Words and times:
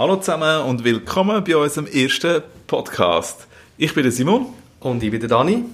Hallo 0.00 0.16
zusammen 0.16 0.62
und 0.62 0.82
willkommen 0.82 1.44
bei 1.44 1.54
unserem 1.54 1.86
ersten 1.86 2.42
Podcast. 2.66 3.46
Ich 3.76 3.92
bin 3.92 4.02
der 4.02 4.10
Simon. 4.10 4.46
Und 4.80 5.02
ich 5.02 5.10
bin 5.10 5.20
der 5.20 5.28
Dani. 5.28 5.66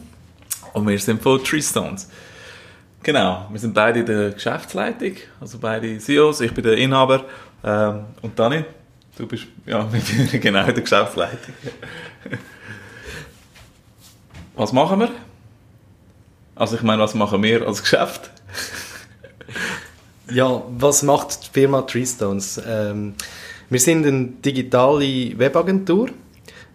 Und 0.73 0.89
wir 0.89 0.99
sind 0.99 1.23
von 1.23 1.45
Tree 1.45 1.63
Stones. 1.63 2.11
Genau, 3.05 3.47
wir 3.49 3.61
sind 3.61 3.73
beide 3.73 4.01
in 4.01 4.07
der 4.07 4.31
Geschäftsleitung, 4.33 5.13
also 5.41 5.61
beide 5.61 5.97
CEOs. 5.99 6.41
Ich 6.41 6.53
bin 6.53 6.65
der 6.65 6.77
Inhaber. 6.77 7.25
Ähm, 7.63 8.07
und 8.21 8.37
Dani, 8.37 8.65
du 9.17 9.29
bist 9.29 9.47
ja 9.65 9.89
genau 10.33 10.67
in 10.67 10.75
der 10.75 10.83
Geschäftsleitung. 10.83 11.55
was 14.57 14.73
machen 14.73 14.99
wir? 14.99 15.11
Also 16.57 16.75
ich 16.75 16.83
meine, 16.83 17.01
was 17.01 17.15
machen 17.15 17.45
wir 17.45 17.65
als 17.65 17.81
Geschäft? 17.81 18.33
ja, 20.29 20.63
was 20.67 21.05
macht 21.05 21.47
die 21.47 21.51
Firma 21.53 21.83
Treestones? 21.83 22.61
Ähm, 22.67 23.15
wir 23.69 23.81
sind 23.81 24.07
eine 24.07 24.29
digitale 24.45 25.39
Webagentur. 25.39 26.11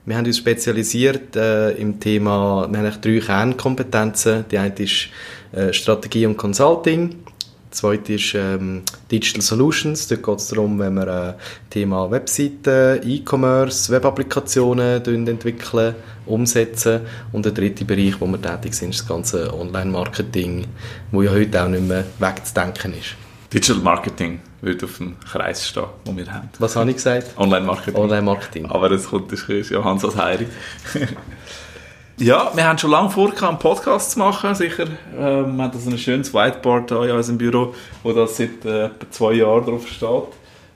Wir 0.05 0.17
haben 0.17 0.25
uns 0.25 0.37
spezialisiert 0.37 1.35
äh, 1.35 1.71
im 1.71 1.99
Thema, 1.99 2.63
haben 2.63 3.01
drei 3.01 3.19
Kernkompetenzen. 3.19 4.45
Die 4.51 4.57
eine 4.57 4.73
ist 4.75 5.09
äh, 5.51 5.71
Strategie 5.71 6.25
und 6.25 6.37
Consulting. 6.37 7.09
Die 7.09 7.77
zweite 7.77 8.13
ist 8.13 8.33
ähm, 8.35 8.81
Digital 9.09 9.41
Solutions. 9.41 10.07
Dort 10.09 10.23
geht 10.23 10.39
es 10.39 10.47
darum, 10.49 10.79
wenn 10.79 10.95
wir 10.95 11.07
äh, 11.07 11.33
Thema 11.69 12.11
Webseiten, 12.11 12.99
E-Commerce, 13.07 13.89
Webapplikationen 13.89 15.05
entwickeln, 15.27 15.95
umsetzen. 16.25 17.01
Und 17.31 17.45
der 17.45 17.53
dritte 17.53 17.85
Bereich, 17.85 18.19
wo 18.19 18.25
wir 18.25 18.41
tätig 18.41 18.73
sind, 18.73 18.89
ist 18.89 19.01
das 19.01 19.07
ganze 19.07 19.53
Online-Marketing, 19.53 20.65
wo 21.11 21.21
ja 21.21 21.31
heute 21.31 21.63
auch 21.63 21.69
nicht 21.69 21.87
mehr 21.87 22.03
wegzudenken 22.19 22.93
ist. 22.99 23.15
Digital 23.53 23.81
Marketing 23.81 24.39
würde 24.61 24.85
auf 24.85 24.97
dem 24.97 25.19
Kreis 25.19 25.67
stehen, 25.67 25.83
den 26.07 26.17
wir 26.17 26.31
haben. 26.31 26.49
Was 26.59 26.75
habe 26.75 26.89
ich 26.89 26.95
gesagt? 26.95 27.37
Online-Marketing. 27.37 27.95
Online-Marketing. 27.95 28.65
Aber 28.67 28.87
das 28.87 29.07
kommt, 29.07 29.31
das 29.31 29.41
ist 29.41 29.71
ja 29.71 29.83
Hans 29.83 30.05
als 30.05 30.15
Heiri. 30.15 30.47
ja, 32.17 32.49
wir 32.55 32.63
haben 32.63 32.77
schon 32.77 32.91
lange 32.91 33.09
vor, 33.09 33.31
einen 33.43 33.59
Podcast 33.59 34.11
zu 34.11 34.19
machen, 34.19 34.55
sicher. 34.55 34.85
Ähm, 35.17 35.57
wir 35.57 35.63
haben 35.63 35.79
so 35.79 35.89
ein 35.89 35.97
schönes 35.97 36.33
Whiteboard 36.33 36.91
hier 36.91 37.03
in 37.03 37.11
unserem 37.11 37.37
Büro, 37.37 37.75
wo 38.03 38.13
das 38.13 38.37
seit 38.37 38.63
äh, 38.63 38.85
etwa 38.85 39.11
zwei 39.11 39.33
Jahren 39.33 39.65
drauf 39.65 39.85
steht. 39.85 40.27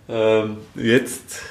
Ähm, 0.09 0.57
jetzt, 0.75 1.41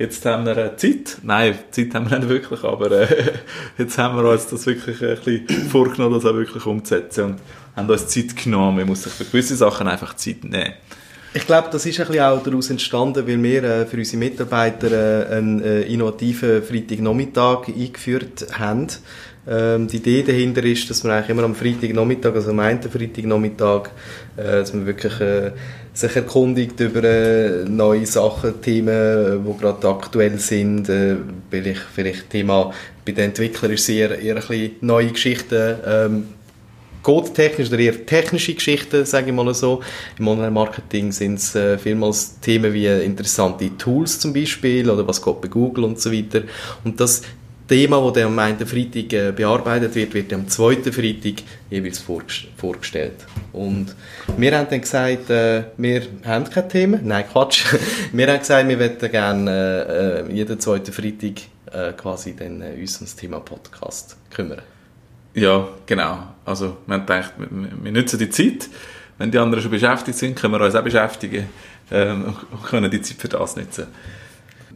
jetzt 0.00 0.24
haben 0.24 0.46
wir 0.46 0.56
äh, 0.56 0.76
Zeit. 0.76 1.18
Nein, 1.22 1.58
Zeit 1.70 1.94
haben 1.94 2.10
wir 2.10 2.18
nicht 2.18 2.28
wirklich, 2.28 2.64
aber 2.64 2.90
äh, 2.90 3.32
jetzt 3.78 3.98
haben 3.98 4.16
wir 4.16 4.28
uns 4.28 4.46
das 4.46 4.66
wirklich 4.66 5.00
ein 5.02 5.16
bisschen 5.16 5.68
vorgenommen, 5.68 6.14
das 6.14 6.24
auch 6.24 6.34
wirklich 6.34 6.64
umzusetzen 6.64 7.24
und 7.24 7.40
haben 7.76 7.88
uns 7.88 8.08
Zeit 8.08 8.34
genommen. 8.34 8.78
Man 8.78 8.86
muss 8.86 9.02
sich 9.02 9.12
für 9.12 9.24
gewisse 9.24 9.56
Sachen 9.56 9.86
einfach 9.86 10.14
Zeit 10.14 10.42
nehmen. 10.42 10.72
Ich 11.32 11.46
glaube, 11.46 11.68
das 11.70 11.86
ist 11.86 12.00
ein 12.00 12.08
bisschen 12.08 12.22
auch 12.24 12.42
daraus 12.42 12.70
entstanden, 12.70 13.24
weil 13.24 13.40
wir 13.40 13.62
äh, 13.62 13.86
für 13.86 13.98
unsere 13.98 14.18
Mitarbeiter 14.18 14.90
äh, 15.30 15.36
einen 15.36 15.62
äh, 15.62 15.82
innovativen 15.82 16.60
Freitagnachmittag 16.60 17.68
eingeführt 17.68 18.46
haben. 18.58 18.88
Ähm, 19.48 19.86
die 19.86 19.98
Idee 19.98 20.24
dahinter 20.24 20.64
ist, 20.64 20.90
dass 20.90 21.04
man 21.04 21.12
eigentlich 21.12 21.30
immer 21.30 21.44
am 21.44 21.54
Freitagnachmittag, 21.54 22.34
also 22.34 22.50
am 22.50 22.58
einen 22.58 22.82
Freitagnachmittag, 22.82 23.90
äh, 24.36 24.42
dass 24.42 24.74
man 24.74 24.86
wirklich 24.86 25.20
äh, 25.20 25.52
sich 25.94 26.16
erkundigt 26.16 26.80
über 26.80 27.04
äh, 27.04 27.64
neue 27.64 28.06
Sachen, 28.06 28.60
Themen, 28.60 29.44
die 29.44 29.58
gerade 29.60 29.88
aktuell 29.88 30.36
sind. 30.40 30.88
Äh, 30.88 31.14
vielleicht, 31.48 31.82
vielleicht 31.94 32.30
Thema 32.30 32.72
bei 33.04 33.12
den 33.12 33.26
Entwicklern 33.26 33.72
ist 33.72 33.88
eher, 33.88 34.18
eher 34.18 34.34
ein 34.34 34.40
bisschen 34.40 34.72
neue 34.80 35.08
Geschichten. 35.12 35.76
Ähm, 35.86 36.24
codetechnisch 37.02 37.68
oder 37.68 37.78
eher 37.78 38.06
technische 38.06 38.54
Geschichten, 38.54 39.04
sage 39.04 39.28
ich 39.28 39.32
mal 39.32 39.52
so. 39.54 39.80
Im 40.18 40.28
Online-Marketing 40.28 41.12
sind 41.12 41.38
es 41.38 41.54
äh, 41.54 41.78
vielmals 41.78 42.38
Themen 42.40 42.72
wie 42.72 42.86
interessante 42.86 43.76
Tools 43.76 44.18
zum 44.20 44.32
Beispiel 44.32 44.88
oder 44.88 45.06
was 45.06 45.22
geht 45.22 45.40
bei 45.40 45.48
Google 45.48 45.84
und 45.84 46.00
so 46.00 46.12
weiter. 46.12 46.42
Und 46.84 47.00
das 47.00 47.22
Thema, 47.70 48.10
das 48.10 48.24
am 48.24 48.36
einen 48.36 48.66
Freitag 48.66 49.12
äh, 49.12 49.30
bearbeitet 49.30 49.94
wird, 49.94 50.12
wird 50.12 50.32
am 50.32 50.48
zweiten 50.48 50.92
Freitag 50.92 51.44
jeweils 51.70 52.00
vorgestellt. 52.00 53.26
Und 53.52 53.94
wir 54.36 54.58
haben 54.58 54.66
dann 54.68 54.80
gesagt, 54.80 55.30
äh, 55.30 55.62
wir 55.76 56.02
haben 56.24 56.50
kein 56.50 56.68
Thema. 56.68 56.98
Nein, 57.00 57.24
Quatsch. 57.30 57.64
wir 58.12 58.26
haben 58.26 58.40
gesagt, 58.40 58.68
wir 58.68 58.76
möchten 58.76 59.08
gerne 59.08 60.26
äh, 60.28 60.32
jeden 60.32 60.58
zweiten 60.58 60.92
Freitag 60.92 61.42
äh, 61.72 61.92
quasi 61.92 62.34
dann, 62.34 62.60
äh, 62.60 62.74
uns 62.80 62.98
um 62.98 63.06
das 63.06 63.14
Thema 63.14 63.38
Podcast 63.38 64.16
kümmern. 64.30 64.62
Ja, 65.34 65.68
genau. 65.86 66.18
Also 66.44 66.78
wir 66.86 66.94
haben 66.94 67.06
gedacht, 67.06 67.32
wir, 67.38 67.92
nutzen 67.92 68.18
die 68.18 68.30
Zeit. 68.30 68.68
Wenn 69.18 69.30
die 69.30 69.38
anderen 69.38 69.62
schon 69.62 69.70
beschäftigt 69.70 70.18
sind, 70.18 70.34
können 70.34 70.54
wir 70.54 70.64
uns 70.64 70.74
auch 70.74 70.82
beschäftigen 70.82 71.48
ähm, 71.90 72.34
und 72.50 72.64
können 72.64 72.90
die 72.90 73.02
Zeit 73.02 73.18
für 73.18 73.28
das 73.28 73.56
nutzen. 73.56 73.86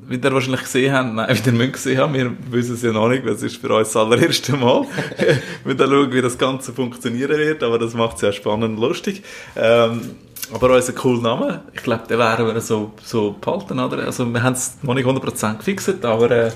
Wie 0.06 0.16
ihr 0.16 0.32
wahrscheinlich 0.32 0.62
gesehen 0.62 0.92
habt, 0.92 1.14
nein, 1.14 1.28
wie 1.44 1.48
ihr 1.48 1.52
müsst 1.52 1.72
gesehen 1.72 1.98
haben, 1.98 2.14
wir 2.14 2.30
wissen 2.50 2.74
es 2.74 2.82
ja 2.82 2.92
noch 2.92 3.08
nicht, 3.08 3.26
das 3.26 3.42
ist 3.42 3.56
für 3.56 3.74
uns 3.74 3.88
das 3.88 3.96
allererste 3.96 4.52
Mal. 4.52 4.86
wir 5.64 5.78
schauen, 5.78 6.12
wie 6.12 6.20
das 6.20 6.36
Ganze 6.36 6.72
funktionieren 6.72 7.38
wird, 7.38 7.62
aber 7.62 7.78
das 7.78 7.94
macht 7.94 8.16
es 8.16 8.22
ja 8.22 8.32
spannend 8.32 8.76
und 8.76 8.76
lustig. 8.76 9.22
Ähm, 9.56 10.16
aber 10.52 10.74
unser 10.74 10.92
cooler 10.92 11.22
Name, 11.22 11.62
ich 11.72 11.82
glaube, 11.82 12.06
den 12.06 12.18
werden 12.18 12.46
wir 12.46 12.60
so, 12.60 12.92
so 13.02 13.34
behalten, 13.40 13.80
oder? 13.80 14.04
Also 14.04 14.26
wir 14.26 14.42
haben 14.42 14.52
es 14.52 14.76
noch 14.82 14.92
nicht 14.92 15.06
100% 15.06 15.56
gefixt, 15.56 16.04
aber 16.04 16.30
äh, 16.30 16.52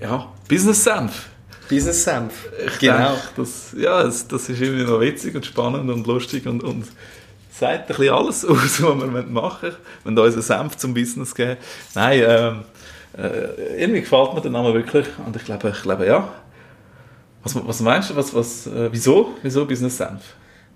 ja, 0.00 0.28
Business 0.48 0.84
Senf. 0.84 1.29
Business 1.70 2.04
Senf. 2.04 2.48
Genau. 2.80 2.96
Denke, 2.96 3.20
das, 3.36 3.74
ja, 3.76 4.02
das, 4.02 4.26
das, 4.26 4.48
ist 4.48 4.60
irgendwie 4.60 4.84
noch 4.84 5.00
witzig 5.00 5.34
und 5.36 5.46
spannend 5.46 5.88
und 5.88 6.06
lustig 6.06 6.46
und, 6.46 6.62
und 6.64 6.84
sagt 7.50 7.82
ein 7.82 7.86
bisschen 7.86 8.12
alles 8.12 8.44
aus, 8.48 8.58
was 8.60 8.82
wir 8.82 8.94
machen 8.94 9.34
wollen. 9.34 9.76
Wenn 10.04 10.16
wir 10.16 10.24
unseren 10.24 10.42
Senf 10.42 10.76
zum 10.76 10.92
Business 10.92 11.34
geben. 11.34 11.56
Nein, 11.94 12.22
ähm, 12.26 12.60
äh, 13.16 13.82
irgendwie 13.82 14.00
gefällt 14.00 14.34
mir 14.34 14.40
der 14.40 14.50
Name 14.50 14.74
wirklich 14.74 15.06
und 15.24 15.36
ich 15.36 15.44
glaube, 15.44 15.70
ich 15.70 15.82
glaube 15.82 16.06
ja. 16.06 16.28
Was, 17.42 17.54
was 17.54 17.80
meinst 17.80 18.10
du? 18.10 18.16
Was, 18.16 18.34
was, 18.34 18.66
äh, 18.66 18.88
wieso? 18.92 19.34
Wieso 19.42 19.64
Business 19.64 19.96
Senf? 19.96 20.22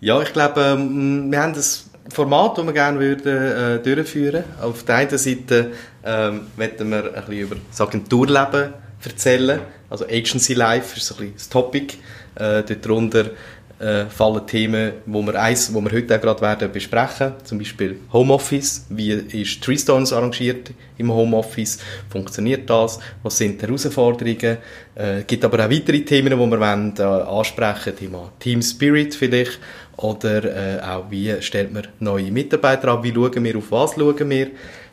Ja, 0.00 0.22
ich 0.22 0.32
glaube, 0.32 0.60
ähm, 0.60 1.30
wir 1.30 1.42
haben 1.42 1.54
das 1.54 1.90
Format, 2.08 2.56
das 2.56 2.64
wir 2.66 2.72
gerne 2.72 3.00
würden, 3.00 3.36
äh, 3.36 3.78
durchführen 3.78 4.44
Auf 4.60 4.84
der 4.84 4.96
einen 4.96 5.18
Seite 5.18 5.72
ähm, 6.04 6.48
möchten 6.56 6.90
wir 6.90 7.04
ein 7.04 7.12
bisschen 7.12 7.38
über 7.38 7.56
das 7.70 7.80
Agenturleben 7.80 8.74
erzählen. 9.02 9.60
Also 9.94 10.06
Agency 10.06 10.54
Life 10.54 10.96
ist 10.96 11.06
so 11.06 11.14
ein 11.14 11.18
bisschen 11.18 11.34
das 11.36 11.48
Topic. 11.48 11.94
Äh, 12.34 12.64
darunter 12.64 13.30
äh, 13.78 14.06
fallen 14.06 14.44
Themen, 14.44 14.94
wo 15.06 15.22
wir, 15.22 15.40
eins, 15.40 15.72
wo 15.72 15.80
wir 15.82 15.92
heute 15.92 16.16
auch 16.16 16.20
gerade 16.20 16.42
werden 16.42 16.72
besprechen. 16.72 17.34
Zum 17.44 17.58
Beispiel 17.58 18.00
Homeoffice. 18.12 18.86
Wie 18.88 19.12
ist 19.12 19.62
Treestones 19.62 20.12
arrangiert 20.12 20.72
im 20.98 21.12
Homeoffice? 21.12 21.78
Funktioniert 22.10 22.68
das? 22.68 22.98
Was 23.22 23.38
sind 23.38 23.62
die 23.62 23.66
Herausforderungen? 23.68 24.58
Es 24.96 25.20
äh, 25.20 25.22
gibt 25.24 25.44
aber 25.44 25.64
auch 25.64 25.70
weitere 25.70 26.00
Themen, 26.00 26.30
die 26.30 26.36
wir 26.36 26.50
wollen, 26.50 26.94
äh, 26.98 27.02
ansprechen 27.02 27.94
Thema 27.94 28.32
Team 28.40 28.62
Spirit 28.62 29.14
vielleicht. 29.14 29.60
Oder 29.96 30.44
äh, 30.44 30.80
auch, 30.82 31.10
wie 31.10 31.40
stellt 31.40 31.72
man 31.72 31.86
neue 32.00 32.30
Mitarbeiter 32.30 32.88
an? 32.88 33.02
Wie 33.02 33.12
schauen 33.12 33.44
wir, 33.44 33.56
auf 33.56 33.70
was 33.70 33.94
schauen 33.94 34.30
wir? 34.30 34.48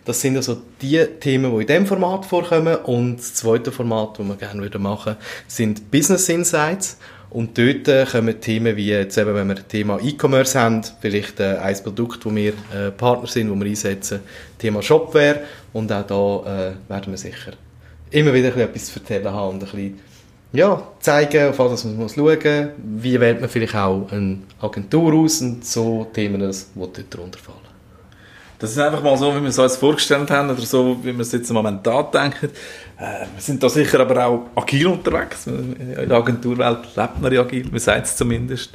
Das 0.06 0.20
sind 0.20 0.36
also 0.36 0.58
die 0.82 1.04
Themen, 1.20 1.52
die 1.52 1.62
in 1.62 1.68
diesem 1.68 1.86
Format 1.86 2.26
vorkommen. 2.26 2.76
Und 2.76 3.18
das 3.18 3.36
zweite 3.36 3.72
Format, 3.72 4.18
das 4.18 4.28
wir 4.28 4.36
gerne 4.36 4.80
machen 4.80 5.16
würden, 5.16 5.18
sind 5.48 5.92
Business 5.92 6.28
Insights. 6.30 6.98
Und 7.30 7.58
dort 7.58 7.88
äh, 7.88 8.06
kommen 8.06 8.42
Themen 8.42 8.76
wie, 8.76 8.90
jetzt 8.90 9.18
eben, 9.18 9.34
wenn 9.34 9.48
wir 9.48 9.56
das 9.56 9.68
Thema 9.68 10.00
E-Commerce 10.02 10.60
haben, 10.60 10.82
vielleicht 11.00 11.40
äh, 11.40 11.58
ein 11.58 11.82
Produkt, 11.82 12.26
wo 12.26 12.36
wir 12.36 12.54
äh, 12.76 12.92
Partner 12.92 13.28
sind, 13.28 13.50
wo 13.50 13.56
wir 13.56 13.68
einsetzen, 13.68 14.20
Thema 14.58 14.82
Shopware. 14.82 15.42
Und 15.72 15.92
auch 15.92 16.06
da 16.06 16.72
äh, 16.72 16.90
werden 16.90 17.12
wir 17.12 17.18
sicher 17.18 17.54
immer 18.12 18.34
wieder 18.34 18.56
etwas 18.58 18.88
zu 18.88 19.00
erzählen 19.00 19.32
haben 19.32 19.56
und 19.56 19.64
ein 19.64 19.72
bisschen 19.72 20.00
ja, 20.54 20.84
zeigen, 21.00 21.50
auf 21.50 21.60
was 21.60 21.84
man 21.86 21.98
muss 21.98 22.16
schauen 22.16 22.26
muss. 22.26 23.04
Wie 23.04 23.20
wählt 23.20 23.40
man 23.40 23.50
vielleicht 23.50 23.76
auch 23.76 24.12
eine 24.12 24.40
Agentur 24.60 25.14
aus 25.14 25.42
und 25.42 25.66
so 25.66 26.08
Themen, 26.14 26.42
die 26.42 26.58
dort 26.76 27.14
drunter 27.16 27.40
fallen. 27.40 27.58
Das 28.60 28.70
ist 28.70 28.78
einfach 28.78 29.02
mal 29.02 29.18
so, 29.18 29.36
wie 29.36 29.42
wir 29.42 29.50
es 29.50 29.58
uns 29.58 29.76
vorgestellt 29.76 30.30
haben 30.30 30.52
oder 30.52 30.62
so, 30.62 30.96
wie 31.02 31.14
wir 31.14 31.22
es 31.22 31.32
jetzt 31.32 31.52
momentan 31.52 32.06
denken. 32.14 32.52
Äh, 33.00 33.26
wir 33.34 33.42
sind 33.42 33.64
da 33.64 33.68
sicher 33.68 34.02
aber 34.02 34.24
auch 34.24 34.42
agil 34.56 34.86
unterwegs. 34.86 35.48
In 35.48 35.96
der 36.08 36.12
Agenturwelt 36.12 36.96
lebt 36.96 37.22
man 37.22 37.34
ja 37.34 37.42
agil, 37.42 37.68
man 37.72 37.80
sagt 37.80 38.06
es 38.06 38.16
zumindest. 38.16 38.70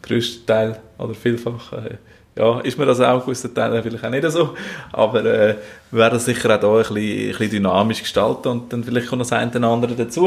Größter 0.00 0.46
Teil 0.46 0.80
oder 0.96 1.14
vielfach. 1.14 1.72
Äh, 1.72 1.96
ja, 2.34 2.60
ist 2.60 2.78
mir 2.78 2.86
das 2.86 3.00
auch, 3.00 3.24
gewisser 3.24 3.52
Teil 3.52 3.82
vielleicht 3.82 4.04
auch 4.04 4.10
nicht 4.10 4.30
so. 4.30 4.54
Aber 4.92 5.24
äh, 5.24 5.56
wir 5.90 5.98
werden 5.98 6.18
sicher 6.18 6.54
auch 6.54 6.60
hier 6.60 6.68
ein 6.68 6.78
bisschen, 6.78 6.96
ein 6.96 7.28
bisschen 7.28 7.50
dynamisch 7.50 8.02
gestalten 8.02 8.48
und 8.48 8.72
dann 8.72 8.84
vielleicht 8.84 9.08
kommt 9.08 9.20
das 9.20 9.32
eine 9.32 9.50
oder 9.50 9.68
andere 9.68 9.94
dazu. 9.94 10.26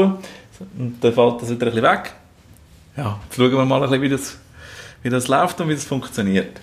Und 0.78 0.98
dann 1.00 1.12
fällt 1.12 1.42
das 1.42 1.50
wieder 1.50 1.66
ein 1.66 1.72
bisschen 1.72 1.82
weg. 1.82 2.12
Ja, 2.96 3.18
jetzt 3.24 3.36
schauen 3.36 3.52
wir 3.52 3.64
mal 3.64 3.82
ein 3.82 3.90
bisschen, 3.90 4.02
wie 4.02 4.08
das, 4.08 4.38
wie 5.02 5.10
das 5.10 5.28
läuft 5.28 5.60
und 5.60 5.68
wie 5.68 5.74
das 5.74 5.84
funktioniert. 5.84 6.60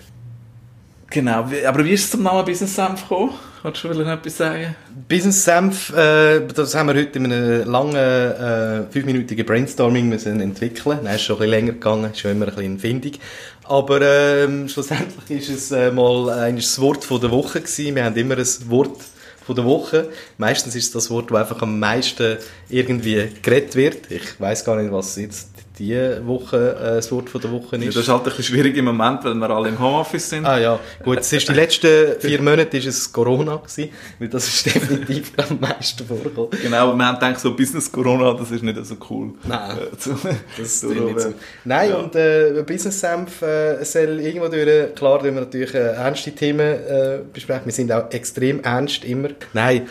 Genau, 1.14 1.48
aber 1.64 1.84
wie 1.84 1.92
ist 1.92 2.06
es 2.06 2.10
zum 2.10 2.24
Namen 2.24 2.44
Business 2.44 2.74
Senf 2.74 3.02
gekommen? 3.02 3.34
Kannst 3.62 3.84
du 3.84 3.88
noch 3.88 4.04
etwas 4.04 4.36
sagen? 4.36 4.74
Business 5.08 5.44
Senf, 5.44 5.94
äh, 5.94 6.40
das 6.40 6.74
haben 6.74 6.88
wir 6.88 6.96
heute 6.96 7.20
in 7.20 7.32
einem 7.32 7.70
langen, 7.70 7.94
äh, 7.94 8.82
fünfminütigen 8.90 9.46
Brainstorming 9.46 10.08
müssen 10.08 10.40
entwickeln. 10.40 10.98
Nein, 11.04 11.14
ist 11.14 11.22
schon 11.22 11.36
ein 11.36 11.38
bisschen 11.38 11.50
länger 11.50 11.72
gegangen, 11.74 12.10
ist 12.10 12.18
schon 12.18 12.32
immer 12.32 12.48
ein 12.48 12.54
bisschen 12.56 12.78
findig. 12.80 13.20
Aber 13.62 14.02
ähm, 14.02 14.68
schlussendlich 14.68 15.30
ist 15.30 15.50
es 15.50 15.70
äh, 15.70 15.92
mal 15.92 16.48
äh, 16.48 16.52
das 16.52 16.80
Wort 16.80 17.04
von 17.04 17.20
der 17.20 17.30
Woche 17.30 17.60
gewesen. 17.60 17.94
Wir 17.94 18.04
haben 18.04 18.16
immer 18.16 18.36
ein 18.36 18.70
Wort 18.70 19.00
von 19.46 19.54
der 19.54 19.64
Woche. 19.64 20.08
Meistens 20.36 20.74
ist 20.74 20.86
es 20.86 20.90
das 20.90 21.10
Wort, 21.10 21.30
das 21.30 21.38
einfach 21.38 21.62
am 21.62 21.78
meisten 21.78 22.38
irgendwie 22.68 23.28
geredet 23.40 23.76
wird. 23.76 24.10
Ich 24.10 24.40
weiß 24.40 24.64
gar 24.64 24.74
nicht, 24.82 24.90
was 24.90 25.14
jetzt 25.14 25.53
diese 25.78 26.24
Woche 26.24 26.76
äh, 26.80 26.84
das 26.96 27.10
Wort 27.10 27.28
von 27.28 27.40
der 27.40 27.50
Woche 27.50 27.76
ist. 27.76 27.82
Ja, 27.82 27.88
das 27.88 27.96
ist 27.96 28.08
halt 28.08 28.20
ein 28.20 28.24
bisschen 28.24 28.44
schwierig 28.44 28.76
im 28.76 28.84
Moment, 28.84 29.24
weil 29.24 29.34
wir 29.34 29.50
alle 29.50 29.68
im 29.68 29.78
Homeoffice 29.78 30.30
sind. 30.30 30.46
Ah 30.46 30.58
ja, 30.58 30.78
gut, 31.02 31.18
es 31.18 31.32
ist 31.32 31.48
die 31.48 31.52
letzten 31.52 32.20
vier 32.20 32.40
Monate 32.40 32.76
ist 32.76 32.86
es 32.86 33.12
Corona 33.12 33.56
gewesen, 33.56 33.90
weil 34.18 34.28
das 34.28 34.46
ist 34.46 34.66
definitiv 34.74 35.32
am 35.36 35.58
meisten 35.58 36.06
vorgekommen. 36.06 36.50
Genau, 36.62 36.76
aber 36.76 36.96
wir 36.96 37.06
haben 37.06 37.18
gedacht, 37.18 37.40
so 37.40 37.56
Business 37.56 37.90
Corona, 37.90 38.34
das 38.34 38.50
ist 38.52 38.62
nicht 38.62 38.86
so 38.86 38.96
cool. 39.10 39.32
Nein, 39.44 39.78
äh, 39.78 39.82
das 39.90 40.06
ist 40.58 40.84
nicht 40.84 41.20
so. 41.20 41.34
Nein, 41.64 41.90
ja. 41.90 41.96
und 41.96 42.14
äh, 42.14 42.62
Business 42.66 43.00
Senf 43.00 43.42
äh, 43.42 43.84
soll 43.84 44.20
irgendwo 44.20 44.48
durch, 44.48 44.94
klar, 44.94 45.24
wir 45.24 45.32
natürlich 45.32 45.74
äh, 45.74 45.94
ernste 45.94 46.32
Themen 46.32 46.60
äh, 46.60 47.18
besprechen, 47.32 47.66
wir 47.66 47.72
sind 47.72 47.90
auch 47.90 48.10
extrem 48.12 48.62
ernst 48.62 49.04
immer. 49.04 49.30
Nein, 49.52 49.88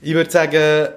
ich 0.00 0.14
würde 0.14 0.30
sagen, 0.30 0.88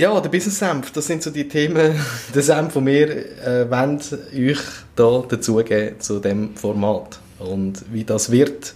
ja, 0.00 0.18
der 0.18 0.30
Business 0.30 0.58
Senf, 0.58 0.92
das 0.92 1.06
sind 1.06 1.22
so 1.22 1.30
die 1.30 1.46
Themen, 1.46 1.94
der 2.34 2.42
Senf, 2.42 2.72
den 2.72 2.86
wir 2.86 3.08
äh, 3.44 3.70
wollen, 3.70 4.00
euch 4.34 4.58
da 4.96 5.22
dazugeben 5.28 6.00
zu 6.00 6.20
dem 6.20 6.56
Format. 6.56 7.20
Und 7.38 7.84
wie 7.92 8.04
das 8.04 8.30
wird, 8.30 8.74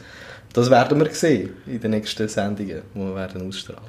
das 0.52 0.70
werden 0.70 1.00
wir 1.00 1.10
sehen 1.14 1.50
in 1.66 1.80
den 1.80 1.92
nächsten 1.92 2.28
Sendungen, 2.28 2.82
die 2.94 2.98
wir 2.98 3.14
werden 3.14 3.48
ausstrahlen. 3.48 3.82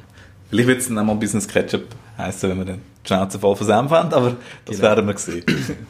Vielleicht 0.50 0.68
wird 0.68 0.80
es 0.80 0.88
dann 0.88 0.98
auch 1.00 1.04
mal 1.04 1.16
Business 1.16 1.48
Ketchup 1.48 1.84
heißen, 2.18 2.50
wenn 2.50 2.58
wir 2.58 2.66
den 2.66 2.82
Schnauze 3.04 3.38
voll 3.38 3.56
von 3.56 3.68
Senf 3.68 3.92
haben, 3.92 4.14
aber 4.14 4.38
das 4.64 4.78
genau. 4.78 4.90
werden 4.90 5.08
wir 5.08 5.18
sehen. 5.18 5.44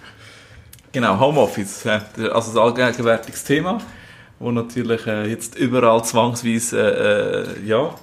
genau, 0.91 1.19
Homeoffice, 1.19 1.85
also 1.85 2.59
ein 2.59 2.65
allgegenwärtiges 2.65 3.43
Thema, 3.43 3.79
wo 4.39 4.51
natürlich 4.51 5.05
äh, 5.05 5.27
jetzt 5.27 5.55
überall 5.57 6.03
zwangsweise, 6.03 6.79
äh, 6.79 7.63
äh 7.63 7.67
ja, 7.67 7.93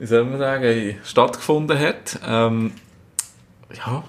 wie 0.00 0.06
soll 0.06 0.24
man 0.24 0.38
sagen, 0.38 0.96
stattgefunden 1.04 1.78
hat. 1.78 2.18
Ähm, 2.26 2.72
ja, 3.76 4.02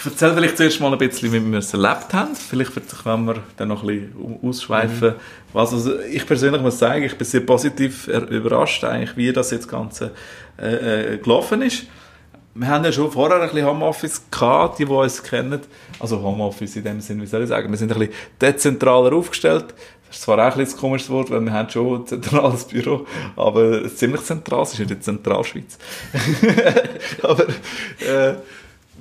ich 0.00 0.06
erzähle 0.06 0.34
vielleicht 0.34 0.56
zuerst 0.56 0.80
mal 0.80 0.90
ein 0.90 0.98
bisschen, 0.98 1.30
wie 1.30 1.52
wir 1.52 1.58
es 1.58 1.74
erlebt 1.74 2.12
haben. 2.14 2.34
Vielleicht 2.34 2.74
wenn 3.04 3.24
wir 3.26 3.42
dann 3.58 3.68
noch 3.68 3.82
ein 3.82 3.86
bisschen 3.86 4.38
ausschweifen. 4.42 5.08
Mhm. 5.10 5.14
Was, 5.52 5.74
also 5.74 6.00
ich 6.00 6.26
persönlich 6.26 6.62
muss 6.62 6.78
sagen, 6.78 7.02
ich 7.02 7.16
bin 7.16 7.26
sehr 7.26 7.40
positiv 7.40 8.08
überrascht, 8.08 8.82
eigentlich, 8.82 9.14
wie 9.18 9.30
das 9.32 9.50
jetzt 9.50 9.68
Ganze 9.68 10.12
äh, 10.58 11.14
äh, 11.14 11.18
gelaufen 11.18 11.60
ist. 11.62 11.84
Wir 12.54 12.68
haben 12.68 12.84
ja 12.84 12.90
schon 12.90 13.10
vorher 13.10 13.40
ein 13.40 13.48
bisschen 13.48 13.66
Homeoffice 13.66 14.22
gehabt, 14.30 14.78
die, 14.78 14.84
die 14.84 14.90
uns 14.90 15.22
kennen. 15.22 15.60
Also 16.00 16.20
Homeoffice 16.20 16.76
in 16.76 16.84
dem 16.84 17.00
Sinne, 17.00 17.22
wie 17.22 17.26
soll 17.26 17.42
ich 17.42 17.48
sagen, 17.48 17.70
wir 17.70 17.78
sind 17.78 17.92
ein 17.92 17.98
bisschen 17.98 18.14
dezentraler 18.40 19.12
aufgestellt. 19.12 19.66
Das 20.08 20.16
ist 20.16 20.22
zwar 20.24 20.38
auch 20.38 20.56
ein, 20.56 20.66
ein 20.66 20.76
komisches 20.76 21.08
Wort, 21.10 21.30
weil 21.30 21.40
wir 21.40 21.52
haben 21.52 21.70
schon 21.70 22.00
ein 22.00 22.06
zentrales 22.06 22.64
Büro, 22.64 23.06
aber 23.36 23.88
ziemlich 23.94 24.22
zentral, 24.22 24.62
es 24.62 24.72
ist 24.72 24.80
in 24.80 24.88
der 24.88 25.00
Zentralschweiz. 25.00 25.78
aber 27.22 27.48
äh, 27.48 28.34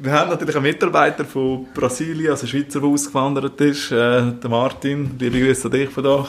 wir 0.01 0.11
haben 0.11 0.29
natürlich 0.29 0.55
einen 0.55 0.65
Mitarbeiter 0.65 1.25
von 1.25 1.65
Brasilien, 1.73 2.29
also 2.29 2.45
Schweizer, 2.45 2.79
der 2.79 2.89
ausgewandert 2.89 3.59
ist, 3.59 3.91
äh, 3.91 4.31
der 4.31 4.49
Martin. 4.49 5.15
Liebe 5.17 5.39
Grüße 5.39 5.65
an 5.65 5.71
dich 5.71 5.89
von 5.89 6.03
da 6.03 6.27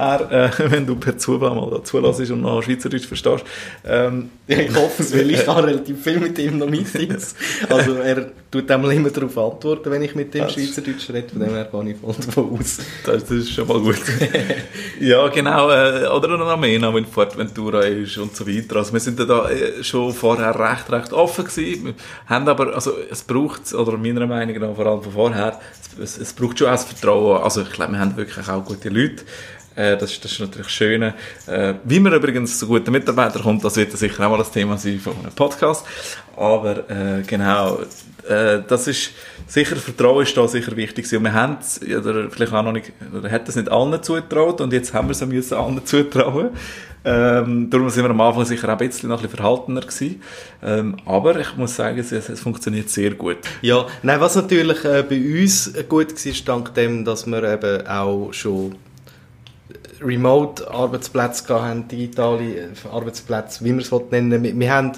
her, 0.00 0.50
äh, 0.58 0.70
wenn 0.70 0.86
du 0.86 0.96
per 0.96 1.16
Zufall 1.18 1.54
mal 1.54 1.82
zulässt 1.84 2.30
und 2.30 2.42
noch 2.42 2.62
Schweizerdeutsch 2.62 3.06
verstehst. 3.06 3.44
Ähm, 3.84 4.30
ich 4.46 4.74
hoffe 4.74 5.02
es, 5.02 5.14
weil 5.14 5.30
ich 5.30 5.46
habe 5.46 5.66
relativ 5.66 6.02
viel 6.02 6.18
mit 6.18 6.38
ihm 6.38 6.58
noch 6.58 6.68
Meetings. 6.68 7.34
Also 7.68 7.94
er 7.94 8.30
tut 8.50 8.70
einmal 8.70 8.92
immer 8.92 9.10
darauf 9.10 9.36
antworten, 9.38 9.90
wenn 9.90 10.02
ich 10.02 10.14
mit 10.14 10.34
dem 10.34 10.48
Schweizerdeutsch 10.48 11.10
rede, 11.10 11.28
von 11.28 11.40
dem 11.40 11.50
her 11.50 11.68
gehe 11.70 11.92
ich 11.92 11.98
voll 11.98 12.14
davon 12.14 12.58
aus. 12.58 12.78
Das, 13.04 13.22
das 13.22 13.30
ist 13.30 13.50
schon 13.50 13.68
mal 13.68 13.80
gut. 13.80 14.00
ja, 15.00 15.28
genau. 15.28 15.70
Äh, 15.70 16.08
oder 16.08 16.36
noch 16.36 16.48
Amena, 16.48 16.92
wenn 16.92 17.06
Fortventura 17.06 17.82
ist 17.82 18.18
und 18.18 18.34
so 18.34 18.46
weiter. 18.46 18.76
Also 18.76 18.92
wir 18.92 19.00
sind 19.00 19.20
da 19.20 19.48
äh, 19.48 19.84
schon 19.84 20.12
vorher 20.12 20.58
recht, 20.58 20.90
recht 20.90 21.12
offen 21.12 21.44
gewesen. 21.44 21.84
Wir 21.84 21.94
haben 22.26 22.48
aber, 22.48 22.74
also 22.74 22.92
es 23.10 23.22
braucht, 23.22 23.72
oder 23.72 23.96
meiner 23.96 24.26
Meinung 24.26 24.58
nach 24.58 24.74
vor 24.74 24.86
allem 24.86 25.02
von 25.02 25.12
vorher, 25.12 25.60
es, 26.00 26.18
es 26.18 26.32
braucht 26.32 26.58
schon 26.58 26.68
auch 26.68 26.72
das 26.72 26.84
Vertrauen. 26.84 27.42
Also 27.42 27.62
ich 27.62 27.70
glaube, 27.70 27.92
wir 27.92 28.00
haben 28.00 28.16
wirklich 28.16 28.48
auch 28.48 28.64
gute 28.64 28.88
Leute. 28.88 29.24
Äh, 29.80 29.96
das, 29.96 30.12
ist, 30.12 30.24
das 30.24 30.32
ist 30.32 30.40
natürlich 30.40 30.68
schön. 30.68 31.02
Äh, 31.02 31.74
wie 31.84 32.00
man 32.00 32.12
übrigens 32.12 32.58
zu 32.58 32.66
guten 32.66 32.90
Mitarbeitern 32.90 33.42
kommt, 33.42 33.64
das 33.64 33.76
wird 33.76 33.92
sicher 33.92 34.26
auch 34.26 34.30
mal 34.30 34.38
das 34.38 34.50
Thema 34.50 34.76
sein 34.76 34.98
von 35.00 35.14
einem 35.18 35.32
Podcast. 35.32 35.86
Aber 36.36 36.90
äh, 36.90 37.22
genau, 37.26 37.78
äh, 38.28 38.60
das 38.66 38.86
ist 38.88 39.12
sicher, 39.46 39.76
Vertrauen 39.76 40.22
ist 40.22 40.36
da 40.36 40.46
sicher 40.46 40.76
wichtig 40.76 41.10
Und 41.14 41.24
wir 41.24 41.32
haben 41.32 41.56
es, 41.60 41.80
oder 41.82 42.30
vielleicht 42.30 42.52
auch 42.52 42.62
noch 42.62 42.72
nicht, 42.72 42.92
oder 43.16 43.30
hat 43.30 43.48
es 43.48 43.56
nicht 43.56 43.70
allen 43.70 44.02
zugetraut 44.02 44.60
und 44.60 44.72
jetzt 44.72 44.92
haben 44.92 45.08
wir 45.08 45.12
es 45.12 45.26
müssen 45.26 45.54
allen 45.54 45.84
zutrauen. 45.86 46.50
Ähm, 47.02 47.70
darum 47.70 47.88
sind 47.88 48.04
wir 48.04 48.10
am 48.10 48.20
Anfang 48.20 48.44
sicher 48.44 48.68
auch 48.68 48.78
ein 48.78 48.86
bisschen, 48.86 49.08
noch 49.08 49.16
ein 49.16 49.22
bisschen 49.22 49.38
verhaltener 49.38 49.80
gewesen. 49.80 50.20
Ähm, 50.62 50.96
aber 51.06 51.40
ich 51.40 51.56
muss 51.56 51.74
sagen, 51.74 51.98
es, 51.98 52.12
es, 52.12 52.40
funktioniert 52.40 52.90
sehr 52.90 53.12
gut. 53.12 53.38
Ja, 53.62 53.86
nein, 54.02 54.20
was 54.20 54.36
natürlich 54.36 54.84
äh, 54.84 55.02
bei 55.08 55.16
uns 55.40 55.72
gut 55.88 56.12
war, 56.12 56.32
dank 56.44 56.74
dem, 56.74 57.06
dass 57.06 57.26
wir 57.26 57.42
eben 57.42 57.86
auch 57.86 58.34
schon 58.34 58.74
Remote-Arbeitsplätze 60.00 61.62
haben, 61.62 61.88
digitale 61.88 62.44
äh, 62.44 62.68
Arbeitsplätze, 62.90 63.64
wie 63.64 63.72
man 63.72 63.80
es 63.80 63.92
nennen 64.10 64.42
will. 64.42 64.58
Wir 64.58 64.72
haben 64.72 64.92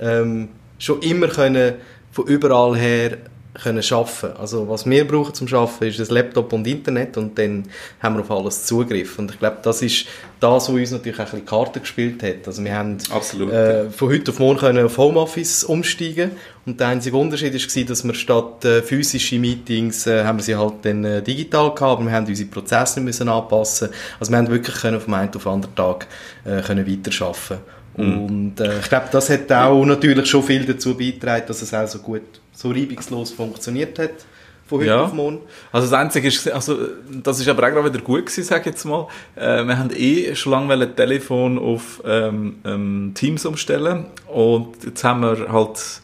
ähm, 0.00 0.48
schon 0.78 1.00
immer 1.02 1.28
können 1.28 1.74
von 2.10 2.26
überall 2.26 2.76
her 2.76 3.18
können 3.62 3.82
schaffen. 3.82 4.30
Also 4.36 4.68
was 4.68 4.86
wir 4.86 5.06
brauchen 5.06 5.34
zum 5.34 5.48
Schaffen 5.48 5.88
ist 5.88 6.00
ein 6.00 6.14
Laptop 6.14 6.52
und 6.52 6.66
Internet 6.66 7.16
und 7.16 7.38
dann 7.38 7.64
haben 8.00 8.16
wir 8.16 8.22
auf 8.22 8.30
alles 8.30 8.64
Zugriff. 8.64 9.18
Und 9.18 9.32
ich 9.32 9.38
glaube, 9.38 9.58
das 9.62 9.82
ist 9.82 10.06
das, 10.40 10.68
was 10.68 10.68
uns 10.68 10.90
natürlich 10.92 11.18
auch 11.18 11.24
ein 11.24 11.30
bisschen 11.30 11.46
Karten 11.46 11.80
gespielt 11.80 12.22
hat. 12.22 12.46
Also 12.46 12.62
wir 12.64 12.74
haben 12.74 12.98
äh, 13.50 13.90
von 13.90 14.08
heute 14.08 14.30
auf 14.30 14.38
morgen 14.38 14.58
können 14.58 14.84
auf 14.84 14.96
Homeoffice 14.96 15.64
umsteigen 15.64 16.32
und 16.66 16.78
der 16.78 16.88
einzige 16.88 17.16
Unterschied 17.16 17.54
war, 17.54 17.84
dass 17.84 18.04
wir 18.04 18.14
statt 18.14 18.64
äh, 18.64 18.82
physische 18.82 19.38
Meetings 19.38 20.06
äh, 20.06 20.24
haben 20.24 20.38
wir 20.38 20.42
sie 20.44 20.56
halt 20.56 20.74
dann 20.82 21.04
äh, 21.04 21.22
digital 21.22 21.74
gehabt, 21.74 22.00
aber 22.00 22.04
wir 22.04 22.12
haben 22.12 22.26
unsere 22.26 22.48
Prozesse 22.48 23.00
müssen 23.00 23.28
anpassen. 23.28 23.88
Also 24.20 24.30
wir 24.30 24.38
haben 24.38 24.48
wirklich 24.48 24.76
können 24.76 25.00
vom 25.00 25.14
einen 25.14 25.34
auf 25.34 25.42
den 25.42 25.52
anderen 25.52 25.74
Tag 25.74 26.06
äh, 26.44 26.60
können 26.62 26.86
weiterarbeiten. 26.86 27.58
Mhm. 27.98 28.24
Und 28.24 28.60
äh, 28.60 28.78
ich 28.78 28.88
glaube, 28.88 29.08
das 29.10 29.28
hat 29.28 29.50
auch 29.52 29.84
natürlich 29.84 30.26
schon 30.26 30.42
viel 30.42 30.64
dazu 30.64 30.96
beigetragen, 30.96 31.44
dass 31.46 31.62
es 31.62 31.74
auch 31.74 31.86
so 31.86 31.98
gut 31.98 32.22
so 32.52 32.70
reibungslos 32.70 33.32
funktioniert 33.32 33.98
hat 33.98 34.10
von 34.66 34.78
heute 34.80 34.88
ja. 34.88 35.02
auf 35.02 35.12
morgen. 35.12 35.40
Also 35.72 35.88
das 35.88 35.98
Einzige 35.98 36.28
ist, 36.28 36.48
also 36.50 36.76
das 37.22 37.40
ist 37.40 37.48
aber 37.48 37.66
auch 37.66 37.70
gerade 37.70 37.92
wieder 37.92 38.04
gut 38.04 38.26
gewesen, 38.26 38.44
sage 38.44 38.60
ich 38.60 38.66
jetzt 38.66 38.84
mal. 38.84 39.06
Äh, 39.34 39.64
wir 39.64 39.78
haben 39.78 39.90
eh 39.94 40.34
schon 40.34 40.52
lange 40.52 40.74
ein 40.74 40.94
Telefon 40.94 41.58
auf 41.58 42.02
ähm, 42.04 42.56
ähm, 42.64 43.12
Teams 43.14 43.46
umstellen 43.46 44.06
und 44.26 44.84
jetzt 44.84 45.02
haben 45.04 45.20
wir 45.20 45.50
halt 45.50 46.02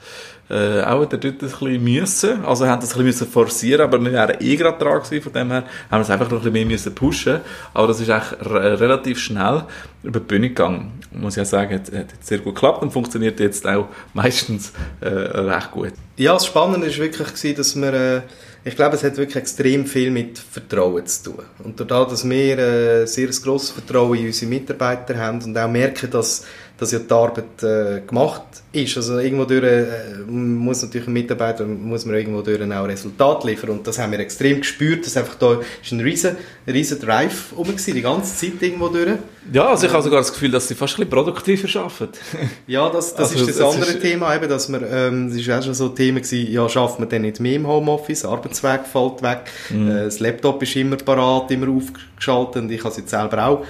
äh, 0.51 0.83
auch 0.83 1.05
dort 1.07 1.25
ein 1.25 1.39
bisschen 1.39 1.85
müssen. 1.85 2.45
Also 2.45 2.67
haben 2.67 2.81
das 2.81 2.97
ein 2.97 3.05
bisschen 3.05 3.27
forcieren, 3.27 3.83
aber 3.83 4.03
wir 4.03 4.13
wären 4.13 4.37
eh 4.41 4.57
gerade 4.57 4.79
dran 4.79 5.03
gewesen, 5.03 5.23
von 5.23 5.33
dem 5.33 5.51
her 5.51 5.65
haben 5.91 5.99
wir 5.99 6.01
es 6.01 6.11
einfach 6.11 6.27
noch 6.27 6.39
ein 6.39 6.39
bisschen 6.39 6.53
mehr 6.53 6.67
müssen 6.67 6.95
pushen. 6.95 7.41
Aber 7.73 7.87
das 7.87 8.01
ist 8.01 8.11
eigentlich 8.11 8.41
relativ 8.51 9.19
schnell 9.19 9.65
über 10.03 10.21
die 10.21 10.27
Bühne 10.27 10.49
gegangen. 10.49 10.93
Muss 11.13 11.35
ich 11.35 11.39
ja 11.39 11.45
sagen, 11.45 11.75
hat, 11.75 11.93
hat 11.93 12.09
sehr 12.21 12.39
gut 12.39 12.55
geklappt 12.55 12.83
und 12.83 12.93
funktioniert 12.93 13.41
jetzt 13.41 13.67
auch 13.67 13.89
meistens 14.13 14.73
äh, 15.01 15.09
recht 15.09 15.71
gut. 15.71 15.93
Ja, 16.17 16.35
das 16.35 16.47
Spannende 16.47 16.89
war 16.89 16.97
wirklich, 16.97 17.29
gewesen, 17.29 17.57
dass 17.57 17.77
wir, 17.77 17.93
äh, 17.95 18.21
ich 18.65 18.77
glaube, 18.77 18.97
es 18.97 19.05
hat 19.05 19.17
wirklich 19.17 19.37
extrem 19.37 19.87
viel 19.87 20.11
mit 20.11 20.39
Vertrauen 20.39 21.07
zu 21.07 21.31
tun. 21.31 21.45
Und 21.65 21.81
dadurch, 21.81 22.11
dass 22.11 22.29
wir 22.29 22.59
äh, 22.59 23.07
sehr 23.07 23.29
grosses 23.29 23.71
Vertrauen 23.71 24.19
in 24.19 24.27
unsere 24.27 24.49
Mitarbeiter 24.49 25.17
haben 25.17 25.43
und 25.43 25.57
auch 25.57 25.71
merken, 25.71 26.11
dass 26.11 26.45
dass 26.77 26.91
ja 26.91 26.99
die 26.99 27.13
Arbeit 27.13 27.63
äh, 27.63 28.01
gemacht 28.07 28.43
ist. 28.73 28.97
Also 28.97 29.19
irgendwo 29.19 29.45
durch, 29.45 29.63
äh, 29.63 29.89
muss 30.27 30.83
natürlich 30.83 31.07
ein 31.07 31.13
Mitarbeiter 31.13 31.65
muss 31.65 32.05
man 32.05 32.17
irgendwo 32.17 32.43
durch 32.43 32.61
auch 32.61 32.87
Resultat 32.87 33.45
liefern 33.45 33.71
und 33.71 33.87
das 33.87 33.99
haben 33.99 34.11
wir 34.11 34.19
extrem 34.19 34.61
gespürt, 34.61 35.07
dass 35.07 35.17
einfach 35.17 35.37
da 35.37 35.61
ist 35.83 35.93
ein 35.93 36.01
riesen, 36.01 36.37
riesen 36.67 36.99
Drive 37.01 37.53
rum 37.57 37.69
die 37.77 38.03
ganze 38.03 38.37
Zeit 38.37 38.61
irgendwo 38.61 38.89
durch. 38.89 39.19
Ja, 39.53 39.69
also 39.69 39.87
ich 39.87 39.93
habe 39.93 40.03
sogar 40.03 40.21
das 40.21 40.33
Gefühl, 40.33 40.51
dass 40.51 40.67
sie 40.67 40.75
fast 40.75 40.95
ein 40.95 41.09
bisschen 41.09 41.11
produktiver 41.11 41.81
arbeiten. 41.81 42.19
ja, 42.67 42.89
das, 42.89 43.15
das 43.15 43.31
also, 43.31 43.41
ist 43.41 43.51
das, 43.51 43.59
das 43.59 43.75
andere 43.75 43.91
ist 43.93 44.01
Thema 44.01 44.35
eben, 44.35 44.49
dass 44.49 44.73
wir, 44.73 44.83
ähm, 44.91 45.29
das 45.29 45.39
ist 45.39 45.51
auch 45.51 45.63
schon 45.63 45.75
so 45.75 45.91
ein 45.91 45.95
Thema 45.95 46.21
gewesen, 46.21 46.53
ja, 46.53 46.69
schafft 46.69 46.99
man 46.99 47.09
denn 47.09 47.23
nicht 47.23 47.39
mehr 47.39 47.55
im 47.55 47.67
Homeoffice, 47.67 48.25
Arbeitsweg 48.25 48.81
fällt 48.87 49.23
weg, 49.23 49.43
mhm. 49.71 49.91
äh, 49.91 50.05
das 50.05 50.19
Laptop 50.19 50.63
ist 50.63 50.75
immer 50.75 50.97
parat, 50.97 51.51
immer 51.51 51.69
aufgeschaltet 51.69 52.63
und 52.63 52.73
ich 52.73 52.81
habe 52.81 52.91
es 52.91 52.97
jetzt 52.97 53.11
selber 53.11 53.47
auch 53.47 53.65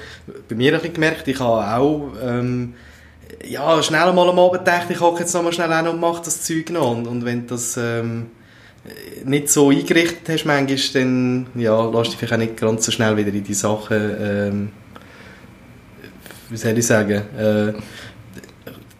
bei 0.49 0.55
mir 0.55 0.73
ein 0.73 0.79
bisschen 0.79 0.95
gemerkt, 0.95 1.29
ich 1.29 1.41
habe 1.41 1.83
auch 1.83 2.13
ähm, 2.23 2.75
ja, 3.45 3.83
schnell 3.83 4.13
mal 4.13 4.29
am 4.29 4.39
Abend 4.39 4.65
gedacht, 4.65 4.87
ich 4.89 5.01
hocke 5.01 5.21
jetzt 5.21 5.35
noch 5.35 5.43
mal 5.43 5.53
schnell 5.53 5.73
an 5.73 5.89
und 5.89 6.01
mache 6.01 6.23
das 6.25 6.43
Zeug 6.43 6.71
noch. 6.71 6.91
Und, 6.93 7.07
und 7.07 7.25
wenn 7.25 7.47
du 7.47 7.55
das 7.55 7.77
ähm, 7.77 8.27
nicht 9.25 9.49
so 9.49 9.71
eingerichtet 9.71 10.29
hast, 10.29 10.45
manchmal, 10.45 10.79
dann 10.93 11.47
ja, 11.55 11.85
lass 11.85 12.09
dich 12.09 12.19
vielleicht 12.19 12.33
auch 12.33 12.39
nicht 12.39 12.57
ganz 12.57 12.85
so 12.85 12.93
schnell 12.93 13.17
wieder 13.17 13.33
in 13.33 13.45
die 13.45 13.55
Sachen, 13.55 14.17
ähm, 14.21 14.69
wie 16.51 16.57
soll 16.57 16.79
ich 16.79 16.87
sagen, 16.87 17.23
äh, 17.37 17.73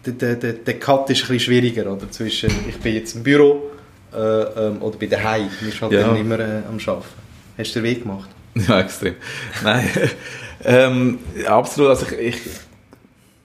der, 0.05 0.35
der, 0.35 0.53
der 0.53 0.79
Cut 0.79 1.09
ist 1.09 1.23
ein 1.23 1.27
bisschen 1.27 1.39
schwieriger, 1.39 1.91
oder? 1.91 2.09
Zwischen, 2.11 2.51
ich 2.67 2.77
bin 2.77 2.95
jetzt 2.95 3.15
im 3.15 3.23
Büro 3.23 3.71
äh, 4.13 4.17
ähm, 4.17 4.81
oder 4.81 4.97
bei 4.97 5.07
daheim. 5.07 5.49
Du 5.59 5.65
bist 5.65 5.81
halt 5.81 5.91
ja. 5.93 6.07
dann 6.07 6.15
immer 6.17 6.39
äh, 6.39 6.61
am 6.67 6.77
Arbeiten. 6.77 7.05
Hast 7.57 7.75
du 7.75 7.79
den 7.79 7.83
Weg 7.83 8.01
gemacht? 8.03 8.29
Ja, 8.55 8.79
extrem. 8.79 9.15
Nein, 9.63 9.89
ähm, 10.63 11.19
absolut. 11.47 11.89
Also 11.89 12.05
ich, 12.15 12.35
ich 12.35 12.51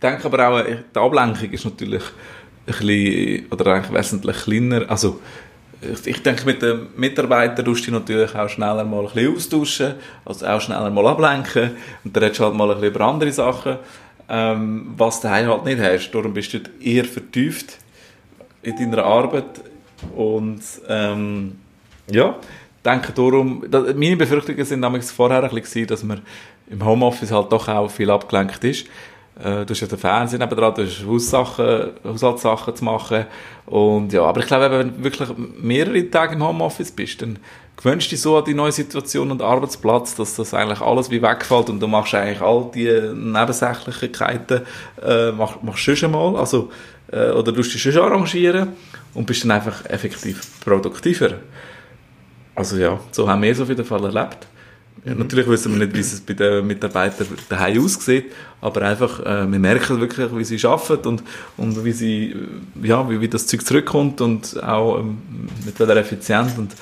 denke 0.03 0.25
aber 0.25 0.49
auch, 0.49 0.65
die 0.65 0.99
Ablenkung 0.99 1.51
ist 1.51 1.65
natürlich 1.65 2.03
ein 2.67 2.73
bisschen, 2.79 3.47
oder 3.51 3.75
eigentlich 3.75 3.93
wesentlich 3.93 4.37
kleiner. 4.37 4.91
Also, 4.91 5.21
ich 6.05 6.23
denke, 6.23 6.45
mit 6.45 6.61
den 6.63 6.89
Mitarbeitern 6.97 7.65
tust 7.65 7.87
du 7.87 7.91
dich 7.91 8.01
natürlich 8.01 8.35
auch 8.35 8.49
schneller 8.49 8.85
mal 8.85 9.07
ein 9.07 9.13
bisschen 9.13 9.35
austauschen, 9.35 9.95
also 10.25 10.47
auch 10.47 10.61
schneller 10.61 10.91
mal 10.91 11.07
ablenken 11.07 11.71
und 12.05 12.15
dann 12.15 12.23
redest 12.23 12.41
du 12.41 12.45
halt 12.45 12.55
mal 12.55 12.71
ein 12.71 12.77
bisschen 12.77 12.95
über 12.95 13.05
andere 13.07 13.33
Sachen, 13.33 13.77
ähm, 14.29 14.93
was 14.97 15.21
du 15.21 15.31
halt 15.31 15.65
nicht 15.65 15.81
hast. 15.81 16.11
Darum 16.11 16.35
bist 16.35 16.53
du 16.53 16.59
eher 16.83 17.05
vertieft 17.05 17.79
in 18.63 18.77
deiner 18.77 19.05
Arbeit 19.05 19.63
und 20.15 20.61
ähm, 20.89 21.59
ja, 22.11 22.37
denke 22.85 23.13
darum, 23.13 23.65
meine 23.71 24.17
Befürchtungen 24.17 24.65
sind 24.65 24.83
damals 24.83 25.11
vorher 25.11 25.45
ein 25.45 25.51
bisschen, 25.51 25.87
dass 25.87 26.03
man 26.03 26.21
im 26.69 26.85
Homeoffice 26.85 27.33
halt 27.33 27.51
doch 27.51 27.69
auch 27.69 27.91
viel 27.91 28.11
abgelenkt 28.11 28.63
ist. 28.65 28.87
Äh, 29.43 29.65
du 29.65 29.71
hast 29.71 29.81
ja 29.81 29.87
den 29.87 29.99
Fernsehen 29.99 30.41
nebenan, 30.41 30.75
du 30.75 30.85
hast 30.85 31.07
Haussachen, 31.07 31.91
Haushaltssachen 32.05 32.77
zu 32.77 32.85
machen. 32.85 33.27
Und 33.67 34.13
ja, 34.13 34.23
aber 34.23 34.41
ich 34.41 34.47
glaube, 34.47 34.71
wenn 34.71 34.97
du 34.97 35.05
wirklich 35.05 35.29
mehrere 35.61 36.11
Tage 36.11 36.35
im 36.35 36.47
Homeoffice 36.47 36.91
bist, 36.91 37.23
dann 37.23 37.39
gewöhnst 37.77 38.07
du 38.07 38.11
dich 38.11 38.21
so 38.21 38.37
an 38.37 38.45
die 38.45 38.55
neue 38.55 38.73
Situation 38.73 39.31
und 39.31 39.41
Arbeitsplatz, 39.41 40.15
dass 40.15 40.37
das 40.37 40.53
eigentlich 40.53 40.81
alles 40.81 41.11
wie 41.11 41.23
wegfällt 41.23 41.71
und 41.71 41.81
du 41.81 41.87
machst 41.87 42.15
eigentlich 42.15 42.41
all 42.41 42.71
die 42.75 42.91
Nebensächlichkeiten, 43.15 44.63
äh, 45.03 45.33
mach, 45.33 45.63
machst 45.63 45.87
du 45.87 45.97
schon 45.97 46.11
mal, 46.11 46.37
also, 46.37 46.71
äh, 47.11 47.31
oder 47.31 47.53
du 47.53 47.63
dich 47.63 47.81
schon 47.81 47.97
arrangieren 47.97 48.69
und 49.15 49.27
bist 49.27 49.45
dann 49.45 49.53
einfach 49.53 49.85
effektiv 49.87 50.61
produktiver. 50.63 51.31
Also 52.55 52.77
ja, 52.77 53.01
so 53.13 53.29
haben 53.29 53.43
wir 53.43 53.53
es 53.53 53.61
auf 53.61 53.69
jeden 53.69 53.85
Fall 53.85 54.05
erlebt. 54.05 54.47
Ja, 55.05 55.15
natürlich 55.15 55.47
wissen 55.47 55.73
wir 55.73 55.87
nicht, 55.87 55.97
wie 55.97 56.01
es 56.01 56.21
bei 56.21 56.35
den 56.35 56.67
Mitarbeitern 56.67 57.27
daheim 57.49 57.83
aussieht, 57.83 58.33
aber 58.61 58.83
einfach, 58.83 59.21
äh, 59.21 59.51
wir 59.51 59.59
merken 59.59 59.99
wirklich, 59.99 60.29
wie 60.37 60.45
sie 60.45 60.67
arbeiten 60.67 61.09
und, 61.09 61.23
und 61.57 61.85
wie, 61.85 61.93
sie, 61.93 62.37
ja, 62.83 63.09
wie, 63.09 63.19
wie 63.21 63.29
das 63.29 63.47
Zeug 63.47 63.65
zurückkommt 63.65 64.21
und 64.21 64.63
auch 64.63 64.99
ähm, 64.99 65.19
mit 65.65 65.81
welcher 65.81 65.97
Effizienz 65.97 66.59
und 66.59 66.75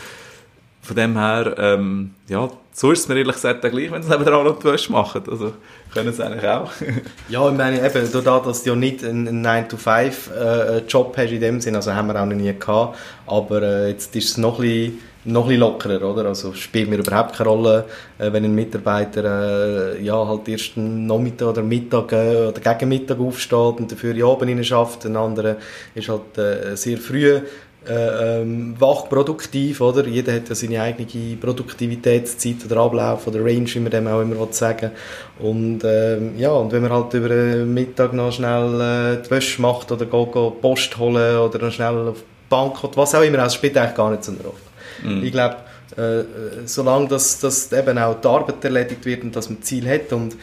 von 0.83 0.97
dem 0.97 1.17
her, 1.17 1.55
ähm, 1.59 2.11
ja, 2.29 2.49
so 2.73 2.91
ist 2.93 3.01
es 3.01 3.09
mir 3.09 3.19
ehrlich 3.19 3.35
gesagt 3.35 3.61
gleich, 3.61 3.91
wenn 3.91 4.03
sie 4.03 4.09
nebenan 4.09 4.45
noch 4.45 4.59
die 4.59 4.65
Wäsche 4.65 4.91
machen. 4.91 5.23
Also 5.31 5.53
können 5.93 6.13
sie 6.13 6.25
eigentlich 6.25 6.49
auch. 6.49 6.73
ja, 7.29 7.49
ich 7.49 7.57
meine, 7.57 7.85
eben, 7.85 8.09
dadurch, 8.11 8.45
dass 8.45 8.63
du 8.63 8.71
ja 8.71 8.77
nicht 8.77 9.05
einen 9.05 9.45
9-to-5-Job 9.45 11.19
äh, 11.19 11.23
hast 11.23 11.33
in 11.33 11.41
dem 11.41 11.61
Sinn, 11.61 11.77
also 11.77 11.93
haben 11.93 12.09
wir 12.09 12.21
auch 12.21 12.27
noch 12.27 12.35
nie 12.35 12.55
gehabt, 12.59 12.99
aber 13.27 13.63
äh, 13.63 13.91
jetzt 13.91 14.17
ist 14.17 14.31
es 14.31 14.37
noch 14.39 14.61
ein 14.61 14.63
bisschen 14.63 14.99
noch 15.25 15.43
ein 15.43 15.49
bisschen 15.49 15.61
lockerer, 15.61 16.11
oder? 16.11 16.27
Also 16.27 16.53
spielt 16.53 16.89
mir 16.89 16.97
überhaupt 16.97 17.37
keine 17.37 17.51
Rolle, 17.51 17.85
äh, 18.19 18.33
wenn 18.33 18.45
ein 18.45 18.55
Mitarbeiter 18.55 19.95
äh, 19.97 20.03
ja, 20.03 20.27
halt 20.27 20.49
erst 20.49 20.77
Nachmittag 20.77 21.49
oder 21.49 21.63
Mittag 21.63 22.13
äh, 22.13 22.47
oder 22.47 22.61
gegen 22.61 22.89
Mittag 22.89 23.21
aufsteht 23.21 23.81
und 23.81 23.91
dafür 23.93 24.15
die 24.15 24.23
Abend 24.23 24.65
schafft. 24.65 25.05
Ein 25.07 25.17
anderer 25.17 25.57
ist 25.95 26.09
halt 26.09 26.39
äh, 26.39 26.77
sehr 26.77 26.99
früh 26.99 27.41
äh, 27.87 28.41
ähm, 28.41 28.75
wach 28.79 29.09
produktiv, 29.09 29.81
oder? 29.81 30.07
Jeder 30.07 30.35
hat 30.35 30.49
ja 30.49 30.55
seine 30.55 30.83
eigene 30.83 31.37
Produktivitätszeit 31.37 32.57
oder 32.67 32.83
Ablauf 32.83 33.27
oder 33.27 33.41
Range, 33.41 33.67
wie 33.67 33.81
man 33.81 33.91
dem 33.91 34.07
auch 34.07 34.21
immer 34.21 34.47
sagen 34.51 34.91
Und 35.39 35.81
ähm, 35.85 36.39
ja, 36.39 36.51
und 36.51 36.73
wenn 36.73 36.83
man 36.83 36.93
halt 36.93 37.15
über 37.15 37.29
den 37.29 37.73
Mittag 37.73 38.13
noch 38.13 38.33
schnell 38.33 38.81
äh, 38.81 39.23
die 39.23 39.31
Wäsche 39.31 39.63
macht 39.63 39.91
oder 39.91 40.07
geht, 40.07 40.33
geht 40.33 40.61
Post 40.61 40.99
holen 40.99 41.39
oder 41.39 41.59
noch 41.59 41.73
schnell 41.73 42.09
auf 42.09 42.19
die 42.19 42.49
Bank 42.51 42.83
oder 42.85 42.97
was 42.97 43.15
auch 43.15 43.23
immer, 43.23 43.39
das 43.39 43.55
spielt 43.55 43.77
eigentlich 43.77 43.95
gar 43.95 44.11
nicht 44.11 44.25
so 44.25 44.33
eine 44.33 44.41
Rolle. 44.41 44.68
Mhm. 45.03 45.25
Ich 45.25 45.33
glaube, 45.33 45.57
äh, 45.97 46.25
solange 46.67 47.09
das, 47.09 47.41
das 47.41 47.73
eben 47.73 47.99
auch 47.99 48.21
die 48.21 48.29
Arbeit 48.29 48.65
erledigt 48.65 49.05
wird 49.05 49.23
und 49.25 49.35
dass 49.35 49.49
man 49.49 49.63
Ziel 49.63 49.89
hat 49.89 50.13
und 50.13 50.37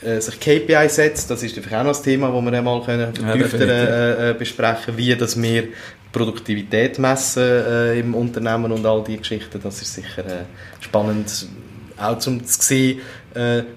äh, 0.00 0.20
sich 0.20 0.38
KPI 0.38 0.88
setzt, 0.88 1.30
das 1.30 1.42
ist 1.42 1.56
einfach 1.56 1.72
auch 1.78 1.84
noch 1.84 1.90
das 1.90 2.02
Thema, 2.02 2.30
das 2.30 2.44
wir 2.44 2.52
einmal 2.52 2.82
können 2.82 3.14
vertiefter 3.14 3.68
äh, 3.68 4.30
äh, 4.30 4.34
besprechen 4.34 4.96
wie 4.96 5.14
dass 5.16 5.40
wir 5.40 5.68
Produktivität 6.12 6.98
messen 6.98 7.42
äh, 7.42 7.98
im 7.98 8.14
Unternehmen 8.14 8.72
und 8.72 8.84
all 8.86 9.04
diese 9.04 9.18
Geschichten, 9.18 9.60
das 9.62 9.82
ist 9.82 9.94
sicher 9.94 10.24
äh, 10.24 10.44
spannend, 10.80 11.46
auch 11.96 12.18
zum 12.18 12.44
zu 12.44 12.62
sehen, 12.62 12.98
äh, 12.98 13.02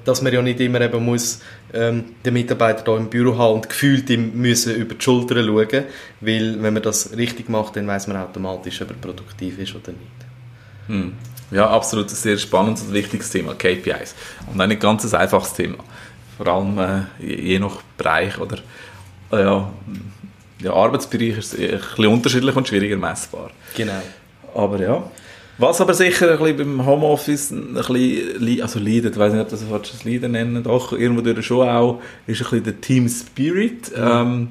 dass 0.05 0.21
man 0.21 0.33
ja 0.33 0.41
nicht 0.41 0.59
immer 0.59 0.81
eben 0.81 1.03
muss 1.03 1.41
ähm, 1.73 2.15
den 2.25 2.33
Mitarbeiter 2.33 2.83
hier 2.85 2.97
im 2.97 3.09
Büro 3.09 3.37
haben 3.37 3.55
und 3.55 3.69
gefühlt 3.69 4.09
ihm 4.09 4.31
müssen 4.33 4.75
über 4.75 4.95
die 4.95 5.03
Schulter 5.03 5.35
schauen, 5.43 5.85
weil 6.21 6.61
wenn 6.61 6.73
man 6.73 6.83
das 6.83 7.15
richtig 7.15 7.49
macht, 7.49 7.75
dann 7.75 7.87
weiß 7.87 8.07
man 8.07 8.17
automatisch, 8.17 8.81
ob 8.81 8.89
er 8.89 8.95
produktiv 8.95 9.59
ist 9.59 9.75
oder 9.75 9.91
nicht. 9.91 10.87
Hm. 10.87 11.13
Ja, 11.51 11.69
absolut 11.69 12.07
ein 12.07 12.15
sehr 12.15 12.37
spannendes 12.37 12.83
und 12.83 12.93
wichtiges 12.93 13.29
Thema, 13.29 13.53
KPIs. 13.53 14.15
Und 14.51 14.59
ein 14.61 14.79
ganz 14.79 15.13
einfaches 15.13 15.53
Thema. 15.53 15.77
Vor 16.37 16.47
allem 16.47 16.77
äh, 16.79 17.25
je 17.25 17.59
nach 17.59 17.81
Bereich 17.97 18.37
oder 18.39 18.57
äh, 19.31 19.43
ja, 19.43 19.71
ja, 20.59 20.73
Arbeitsbereich 20.73 21.37
ist 21.37 21.53
es 21.53 21.59
ein 21.59 21.79
bisschen 21.79 22.07
unterschiedlich 22.07 22.55
und 22.55 22.67
schwieriger 22.67 22.97
messbar. 22.97 23.51
Genau. 23.75 24.01
Aber 24.55 24.79
ja. 24.79 25.03
Was 25.61 25.79
aber 25.79 25.93
sicher 25.93 26.31
ein 26.31 26.39
bisschen 26.39 26.57
beim 26.57 26.85
Homeoffice 26.87 27.51
ein 27.51 27.75
bisschen, 27.75 28.61
also 28.63 28.79
leidet, 28.79 29.13
ich 29.13 29.19
weiß 29.19 29.31
nicht, 29.33 29.43
ob 29.43 29.83
das 29.83 30.03
ein 30.03 30.11
Leiden 30.11 30.31
nennen, 30.31 30.63
doch 30.63 30.91
irgendwo 30.91 31.21
durch 31.21 31.45
schon 31.45 31.69
auch, 31.69 32.01
ist 32.25 32.41
ein 32.41 32.45
bisschen 32.45 32.63
der 32.63 32.81
Team 32.81 33.07
Spirit. 33.07 33.95
Mhm. 33.95 34.03
Ähm, 34.03 34.47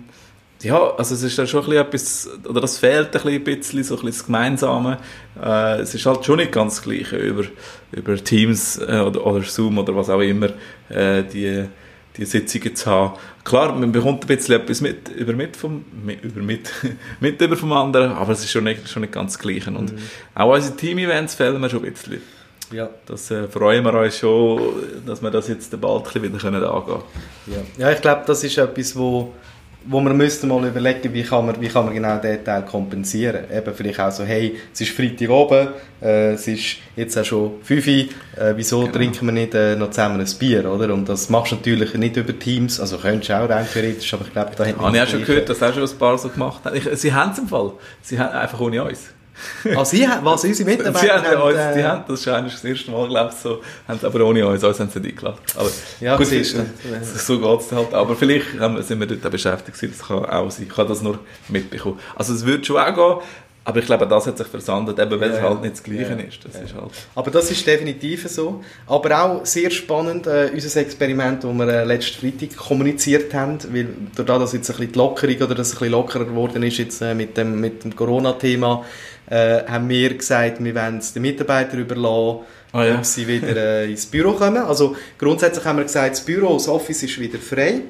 ja, 0.63 0.95
also 0.97 1.17
es 1.17 1.25
ist 1.25 1.37
dann 1.37 1.49
schon 1.49 1.65
ein 1.65 1.91
bisschen 1.91 2.29
etwas, 2.29 2.49
oder 2.49 2.61
das 2.61 2.79
fehlt 2.79 3.17
ein 3.17 3.43
bisschen, 3.43 3.83
so 3.83 3.95
ein 3.95 4.03
bisschen 4.03 4.07
das 4.07 4.27
Gemeinsame. 4.27 4.99
Äh, 5.43 5.81
es 5.81 5.97
ist 5.97 6.07
halt 6.07 6.25
schon 6.25 6.37
nicht 6.37 6.53
ganz 6.53 6.77
das 6.77 6.85
Gleiche 6.85 7.17
über, 7.17 7.43
über 7.91 8.15
Teams 8.23 8.79
äh, 8.79 9.01
oder, 9.05 9.27
oder 9.27 9.43
Zoom 9.43 9.79
oder 9.79 9.97
was 9.97 10.11
auch 10.11 10.21
immer, 10.21 10.51
äh, 10.91 11.25
die, 11.25 11.65
die 12.17 12.25
Sitzungen 12.25 12.75
zu 12.75 12.91
haben. 12.91 13.19
Klar, 13.45 13.75
man 13.75 13.93
bekommt 13.93 14.25
ein 14.25 14.37
bisschen 14.37 14.61
etwas 14.61 14.81
mit, 14.81 15.09
über 15.09 15.33
mit 15.33 15.57
vom, 15.57 15.85
mit, 16.05 16.23
über 16.25 16.43
mit, 16.43 16.71
mit 17.21 17.41
über 17.41 17.57
vom 17.57 17.73
anderen, 17.73 18.13
aber 18.13 18.33
es 18.33 18.41
ist 18.41 18.51
schon 18.51 18.65
nicht, 18.65 18.89
schon 18.89 19.03
nicht 19.03 19.13
ganz 19.13 19.35
das 19.35 19.39
Gleiche. 19.41 19.71
Und 19.71 19.93
mhm. 19.93 19.99
auch 20.35 20.55
unsere 20.55 20.77
Team-Events 20.77 21.35
fehlen 21.35 21.61
mir 21.61 21.71
schon 21.71 21.85
ein 21.85 21.93
bisschen. 21.93 22.21
Ja. 22.73 22.89
Das 23.07 23.31
äh, 23.31 23.49
freuen 23.49 23.85
wir 23.85 23.95
uns 23.95 24.19
schon, 24.19 24.61
dass 25.07 25.23
wir 25.23 25.31
das 25.31 25.49
jetzt 25.49 25.79
bald 25.81 26.15
wieder 26.15 26.45
angehen 26.45 26.61
können. 26.61 27.03
Ja. 27.47 27.57
ja, 27.79 27.93
ich 27.93 28.01
glaube, 28.01 28.23
das 28.27 28.45
ist 28.45 28.59
etwas, 28.59 28.97
wo 28.97 29.35
wo 29.87 30.01
man 30.01 30.17
müsste 30.17 30.47
mal 30.47 30.67
überlegen, 30.67 31.13
wie 31.15 31.23
kann 31.23 31.47
man, 31.47 31.61
wie 31.61 31.69
kann 31.69 31.87
man 31.87 31.95
genau 31.95 32.19
diesen 32.19 32.45
Teil 32.45 32.65
kompensieren. 32.65 33.45
Eben 33.55 33.75
vielleicht 33.75 34.01
auch 34.01 34.13
so, 34.13 34.25
hey, 34.25 34.57
es 34.73 34.81
ist 34.81 34.91
Freitag 34.91 35.31
oben, 35.31 35.69
äh, 36.03 36.33
es 36.33 36.47
ist 36.47 36.77
jetzt 36.97 37.17
auch 37.17 37.25
schon 37.25 37.53
5 37.63 37.87
Uhr, 37.87 37.93
äh, 37.93 38.09
wieso 38.57 38.81
genau. 38.81 38.93
trinken 38.93 39.27
wir 39.27 39.33
nicht 39.33 39.55
äh, 39.55 39.77
noch 39.77 39.91
zusammen 39.91 40.21
ein 40.21 40.39
Bier, 40.39 40.71
oder? 40.71 40.93
Und 40.93 41.09
das 41.09 41.31
machst 41.31 41.53
du 41.53 41.57
natürlich 41.57 41.95
nicht 41.95 42.17
über 42.17 42.39
Teams, 42.39 42.79
also 42.79 42.99
könntest 42.99 43.31
du 43.31 43.35
auch 43.35 43.49
rein 43.49 43.67
theoretisch, 43.73 44.13
aber 44.13 44.25
ich 44.27 44.33
glaube, 44.33 44.51
da 44.57 44.65
hätte 44.65 44.79
ich 44.79 45.01
auch 45.01 45.07
schon 45.07 45.25
gehört, 45.25 45.49
dass 45.49 45.63
auch 45.63 45.73
schon 45.73 45.85
ein 45.85 45.99
paar 45.99 46.19
so 46.19 46.29
gemacht 46.29 46.65
haben. 46.65 46.79
Sie 46.95 47.13
haben 47.13 47.33
es 47.33 47.39
im 47.39 47.49
Fall, 47.49 47.73
sie 48.03 48.19
haben 48.19 48.37
einfach 48.37 48.61
ohne 48.61 48.85
uns. 48.85 49.11
Sie 49.85 50.07
haben, 50.07 50.25
was 50.25 50.45
unsere 50.45 50.71
Mitarbeiter 50.71 51.01
sie 51.01 51.27
haben, 51.29 51.43
uns, 51.43 51.57
äh, 51.57 51.75
die 51.75 51.85
haben 51.85 52.05
das 52.09 52.21
ist 52.21 52.27
das 52.27 52.65
erste 52.65 52.91
Mal, 52.91 53.09
glaube 53.09 53.31
ich, 53.33 53.41
so, 53.41 53.63
haben 53.89 54.01
aber 54.03 54.25
ohne 54.25 54.47
uns, 54.47 54.63
uns 54.63 54.81
haben 54.81 54.91
sie 54.91 55.01
nicht 55.01 55.13
eingeladen. 55.13 55.39
Aber 55.57 55.71
ja, 56.01 56.17
gut, 56.17 56.33
ist, 56.33 56.57
so 57.27 57.39
geht 57.39 57.61
es 57.61 57.73
halt. 57.73 57.95
Aber 57.95 58.17
vielleicht 58.17 58.47
sind 58.81 59.01
wir 59.01 59.07
dort 59.07 59.31
beschäftigt 59.31 59.79
das 59.83 60.07
kann 60.07 60.25
auch 60.25 60.51
sein. 60.51 60.67
Ich 60.71 60.77
habe 60.77 60.89
das 60.89 61.03
nur 61.03 61.19
mitbekommen. 61.49 61.99
Also 62.17 62.35
es 62.35 62.45
würde 62.45 62.65
schon 62.65 62.77
auch 62.77 62.95
gehen, 62.95 63.27
aber 63.63 63.79
ich 63.79 63.87
glaube, 63.87 64.07
das 64.07 64.27
hat 64.27 64.39
sich 64.39 64.47
versandet, 64.47 64.99
eben 64.99 65.21
weil 65.21 65.31
ja, 65.31 65.37
es 65.37 65.43
halt 65.43 65.61
nicht 65.61 65.75
das 65.75 65.83
Gleiche 65.83 66.13
ja, 66.13 66.17
ist. 66.17 66.45
Das 66.45 66.55
ja. 66.55 66.61
ist 66.63 66.75
halt. 66.75 66.91
Aber 67.15 67.31
das 67.31 67.51
ist 67.51 67.67
definitiv 67.67 68.27
so. 68.29 68.65
Aber 68.87 69.23
auch 69.23 69.47
sehr 69.47 69.71
spannend, 69.71 70.27
äh, 70.27 70.51
unser 70.53 70.81
Experiment, 70.81 71.45
das 71.45 71.53
wir 71.53 71.69
äh, 71.69 71.85
letzten 71.85 72.21
Freitag 72.21 72.57
kommuniziert 72.57 73.35
haben, 73.35 73.59
weil 73.71 73.89
dadurch, 74.17 74.41
dass 74.41 74.53
jetzt 74.55 74.71
ein 74.71 74.77
bisschen 74.77 74.93
die 74.93 74.99
Lockerung 74.99 75.37
oder 75.37 75.55
dass 75.55 75.69
es 75.69 75.75
ein 75.75 75.79
bisschen 75.79 75.93
lockerer 75.93 76.25
geworden 76.25 76.63
ist 76.63 76.79
jetzt 76.79 77.03
äh, 77.03 77.15
mit 77.15 77.37
dem, 77.37 77.61
mit 77.61 77.85
dem 77.85 77.95
Corona-Thema, 77.95 78.85
äh, 79.29 79.65
haben 79.67 79.89
wir 79.91 80.15
gesagt, 80.15 80.65
wir 80.65 80.75
wollen 80.75 80.99
es 80.99 81.13
den 81.13 81.23
Mitarbeitern 81.23 81.81
überlassen, 81.81 82.47
oh, 82.73 82.81
ja. 82.81 82.95
ob 82.97 83.05
sie 83.05 83.29
wieder 83.29 83.57
äh, 83.57 83.91
ins 83.91 84.07
Büro 84.07 84.33
kommen. 84.33 84.63
Also 84.63 84.97
grundsätzlich 85.19 85.65
haben 85.67 85.77
wir 85.77 85.85
gesagt, 85.85 86.13
das 86.13 86.25
Büro, 86.25 86.55
das 86.55 86.67
Office 86.67 87.03
ist 87.03 87.21
wieder 87.21 87.39
frei. 87.39 87.83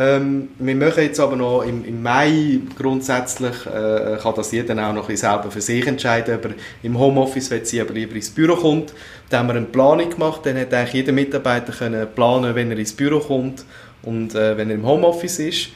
Ähm, 0.00 0.50
wir 0.60 0.76
machen 0.76 1.02
jetzt 1.02 1.18
aber 1.18 1.34
noch 1.34 1.62
im, 1.62 1.84
im 1.84 2.00
Mai 2.00 2.60
grundsätzlich, 2.78 3.66
äh, 3.66 4.16
kann 4.22 4.34
das 4.36 4.52
jeder 4.52 4.88
auch 4.88 4.92
noch 4.92 5.10
selber 5.10 5.50
für 5.50 5.60
sich 5.60 5.84
entscheiden, 5.88 6.36
ob 6.36 6.44
er 6.44 6.50
im 6.84 6.96
Homeoffice 6.96 7.50
will 7.50 7.64
sie 7.64 7.80
aber 7.80 7.94
lieber 7.94 8.14
ins 8.14 8.30
Büro 8.30 8.54
kommt. 8.54 8.94
Da 9.28 9.40
haben 9.40 9.48
wir 9.48 9.56
eine 9.56 9.66
Planung 9.66 10.08
gemacht, 10.08 10.42
dann 10.44 10.56
hat 10.56 10.72
eigentlich 10.72 10.92
jeder 10.92 11.10
Mitarbeiter 11.10 11.72
können 11.72 12.06
planen, 12.14 12.54
wenn 12.54 12.70
er 12.70 12.78
ins 12.78 12.92
Büro 12.92 13.18
kommt 13.18 13.64
und 14.02 14.36
äh, 14.36 14.56
wenn 14.56 14.70
er 14.70 14.76
im 14.76 14.86
Homeoffice 14.86 15.40
ist. 15.40 15.68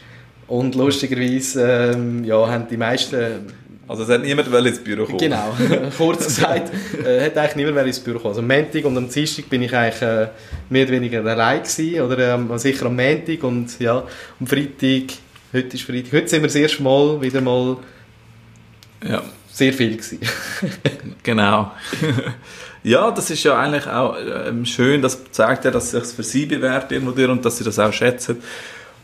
Und 0.47 0.77
lustigerweise 0.77 1.93
ähm, 1.93 2.23
ja, 2.23 2.47
haben 2.47 2.69
die 2.71 2.77
meisten 2.77 3.47
also 3.93 4.05
es 4.05 4.09
hat 4.09 4.23
niemand 4.23 4.49
ins 4.49 4.79
Büro 4.79 5.05
kommen. 5.05 5.19
Genau, 5.19 5.55
kurz 5.99 6.25
gesagt, 6.25 6.73
äh, 7.05 7.27
hat 7.27 7.37
eigentlich 7.37 7.57
niemand 7.57 7.87
ins 7.87 8.01
Büro 8.01 8.19
kommen. 8.19 8.31
Also 8.31 8.41
am 8.41 8.49
Montag 8.49 8.85
und 8.87 8.97
am 8.97 9.09
Dienstag 9.09 9.51
bin 9.51 9.63
ich 9.63 9.75
eigentlich 9.75 10.01
äh, 10.01 10.29
mehr 10.71 10.85
oder 10.85 10.93
weniger 10.93 11.25
allein 11.25 11.63
gewesen, 11.63 12.01
oder 12.01 12.35
ähm, 12.35 12.59
sicher 12.59 12.87
am 12.87 12.97
Montag 12.97 13.45
und 13.45 13.79
ja, 13.79 14.03
am 14.41 14.47
Freitag, 14.47 15.19
heute 15.53 15.77
ist 15.77 15.83
Freitag, 15.83 16.13
heute 16.13 16.29
sind 16.29 16.41
wir 16.41 16.49
das 16.49 16.55
erste 16.55 16.83
Mal 16.83 17.21
wieder 17.21 17.43
mal 17.43 17.77
ja. 19.07 19.23
sehr 19.53 19.75
viel 19.75 19.93
gewesen. 19.93 20.21
genau. 21.23 21.73
ja, 22.83 23.11
das 23.11 23.31
ist 23.31 23.45
ja 23.45 23.59
eigentlich 23.59 23.87
auch 23.87 24.17
ähm, 24.47 24.65
schön, 24.65 25.03
das 25.03 25.21
zeigt 25.33 25.67
ja, 25.67 25.71
dass 25.71 25.93
es 25.93 26.09
sich 26.09 26.17
für 26.17 26.23
sie 26.23 26.47
bewährt 26.47 26.91
irgendwo 26.91 27.31
und 27.31 27.45
dass 27.45 27.59
sie 27.59 27.65
das 27.65 27.79
auch 27.79 27.93
schätzen. 27.93 28.43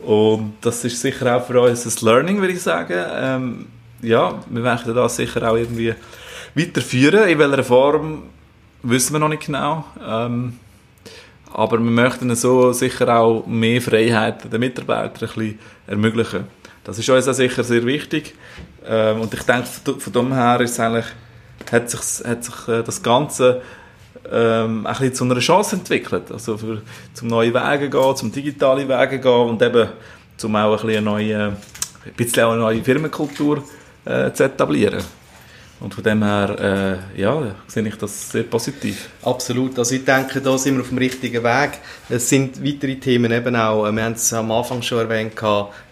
Und 0.00 0.54
das 0.62 0.82
ist 0.84 0.98
sicher 0.98 1.36
auch 1.36 1.46
für 1.46 1.60
uns 1.60 1.84
ein 1.84 2.06
Learning, 2.06 2.40
würde 2.40 2.54
ich 2.54 2.62
sagen. 2.62 3.04
Ähm, 3.12 3.66
ja, 4.02 4.40
wir 4.48 4.62
möchten 4.62 4.94
das 4.94 5.16
sicher 5.16 5.50
auch 5.50 5.56
irgendwie 5.56 5.94
weiterführen. 6.54 7.28
In 7.28 7.38
welcher 7.38 7.64
Form 7.64 8.24
wissen 8.82 9.14
wir 9.14 9.18
noch 9.18 9.28
nicht 9.28 9.46
genau. 9.46 9.84
Ähm, 10.06 10.58
aber 11.52 11.78
wir 11.78 11.90
möchten 11.90 12.34
so 12.34 12.72
sicher 12.72 13.08
auch 13.18 13.46
mehr 13.46 13.80
Freiheit 13.80 14.52
den 14.52 14.60
Mitarbeitern 14.60 15.28
ein 15.28 15.34
bisschen 15.34 15.58
ermöglichen. 15.86 16.44
Das 16.84 16.98
ist 16.98 17.08
uns 17.08 17.28
auch 17.28 17.32
sicher 17.32 17.64
sehr 17.64 17.84
wichtig. 17.84 18.34
Ähm, 18.86 19.20
und 19.20 19.32
ich 19.32 19.42
denke, 19.42 19.66
von 19.98 20.12
dem 20.12 20.32
her 20.32 20.60
ist 20.60 20.78
eigentlich, 20.78 21.06
hat 21.70 21.90
sich, 21.90 22.24
hat 22.24 22.44
sich 22.44 22.68
äh, 22.68 22.82
das 22.82 23.02
Ganze 23.02 23.62
ähm, 24.30 24.86
ein 24.86 24.92
bisschen 24.92 25.14
zu 25.14 25.24
einer 25.24 25.38
Chance 25.38 25.76
entwickelt. 25.76 26.30
Also 26.30 26.56
für, 26.56 26.82
zum 27.14 27.28
neue 27.28 27.52
Wege 27.52 27.90
gehen, 27.90 28.16
zum 28.16 28.30
digitale 28.30 28.88
Wege 28.88 29.18
gehen 29.18 29.48
und 29.48 29.62
eben 29.62 29.88
zum 30.36 30.54
auch 30.56 30.70
ein 30.70 30.72
bisschen 30.72 30.90
eine 30.90 31.00
neue, 31.02 31.46
ein 31.48 32.12
bisschen 32.16 32.44
auch 32.44 32.52
eine 32.52 32.60
neue 32.60 32.82
Firmenkultur 32.84 33.62
äh, 34.08 34.32
zu 34.32 34.44
etablieren. 34.44 35.02
Und 35.80 35.94
von 35.94 36.02
dem 36.02 36.24
her, 36.24 36.98
äh, 37.14 37.20
ja, 37.20 37.54
sehe 37.68 37.86
ich 37.86 37.94
das 37.94 38.32
sehr 38.32 38.42
positiv. 38.42 39.10
Absolut. 39.22 39.78
Also 39.78 39.94
ich 39.94 40.04
denke, 40.04 40.40
da 40.40 40.58
sind 40.58 40.74
wir 40.74 40.80
auf 40.80 40.88
dem 40.88 40.98
richtigen 40.98 41.44
Weg. 41.44 41.78
Es 42.08 42.28
sind 42.28 42.64
weitere 42.64 42.96
Themen 42.96 43.30
eben 43.30 43.54
auch, 43.54 43.88
wir 43.92 44.02
haben 44.02 44.14
es 44.14 44.32
am 44.32 44.50
Anfang 44.50 44.82
schon 44.82 44.98
erwähnt, 44.98 45.34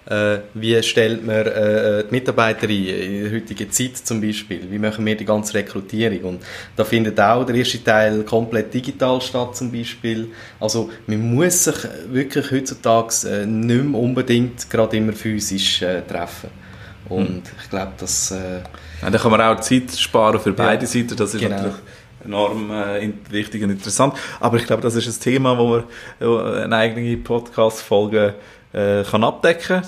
äh, 0.08 0.38
wie 0.54 0.82
stellt 0.82 1.25
man 1.25 1.46
äh, 1.46 2.04
die 2.04 2.11
Mitarbeiter 2.11 2.68
ein, 2.68 2.87
in 2.87 3.25
der 3.25 3.32
heutigen 3.32 3.70
Zeit 3.70 3.96
zum 3.96 4.20
Beispiel? 4.20 4.66
Wie 4.70 4.78
machen 4.78 5.06
wir 5.06 5.16
die 5.16 5.25
ganze 5.25 5.54
Rekrutierung? 5.54 6.20
Und 6.25 6.42
da 6.75 6.85
findet 6.85 7.20
auch 7.20 7.44
der 7.44 7.56
erste 7.56 7.82
Teil 7.82 8.25
komplett 8.25 8.75
digital 8.75 9.20
statt 9.20 9.56
zum 9.56 9.70
Beispiel. 9.70 10.28
Also 10.58 10.90
man 11.06 11.35
muss 11.35 11.64
sich 11.64 11.76
wirklich 12.11 12.50
heutzutage 12.50 13.28
äh, 13.28 13.46
nicht 13.46 13.85
mehr 13.85 14.00
unbedingt 14.00 14.68
gerade 14.68 14.96
immer 14.96 15.12
physisch 15.12 15.82
äh, 15.82 16.02
treffen. 16.02 16.65
Und 17.09 17.29
hm. 17.29 17.43
ich 17.63 17.71
glaube, 17.71 17.93
dass... 17.99 18.31
Äh, 18.31 18.61
ja, 19.03 19.11
da 19.11 19.19
kann 19.19 19.31
man 19.31 19.41
auch 19.41 19.61
Zeit 19.61 19.93
sparen 19.93 20.41
für 20.41 20.53
beide 20.53 20.83
ja, 20.83 20.89
Seiten. 20.89 21.17
Das 21.17 21.35
ist 21.35 21.41
genau. 21.41 21.57
natürlich 21.57 21.77
enorm 22.25 22.71
äh, 22.71 23.13
wichtig 23.31 23.63
und 23.63 23.71
interessant. 23.71 24.15
Aber 24.41 24.57
ich 24.57 24.67
glaube, 24.67 24.83
das 24.83 24.95
ist 24.95 25.07
ein 25.07 25.23
Thema, 25.23 25.57
wo 25.59 25.83
man 26.21 26.63
eine 26.63 26.77
eigene 26.77 27.17
Podcast-Folge 27.17 28.35
äh, 28.73 29.05
kann 29.05 29.25
abdecken 29.25 29.83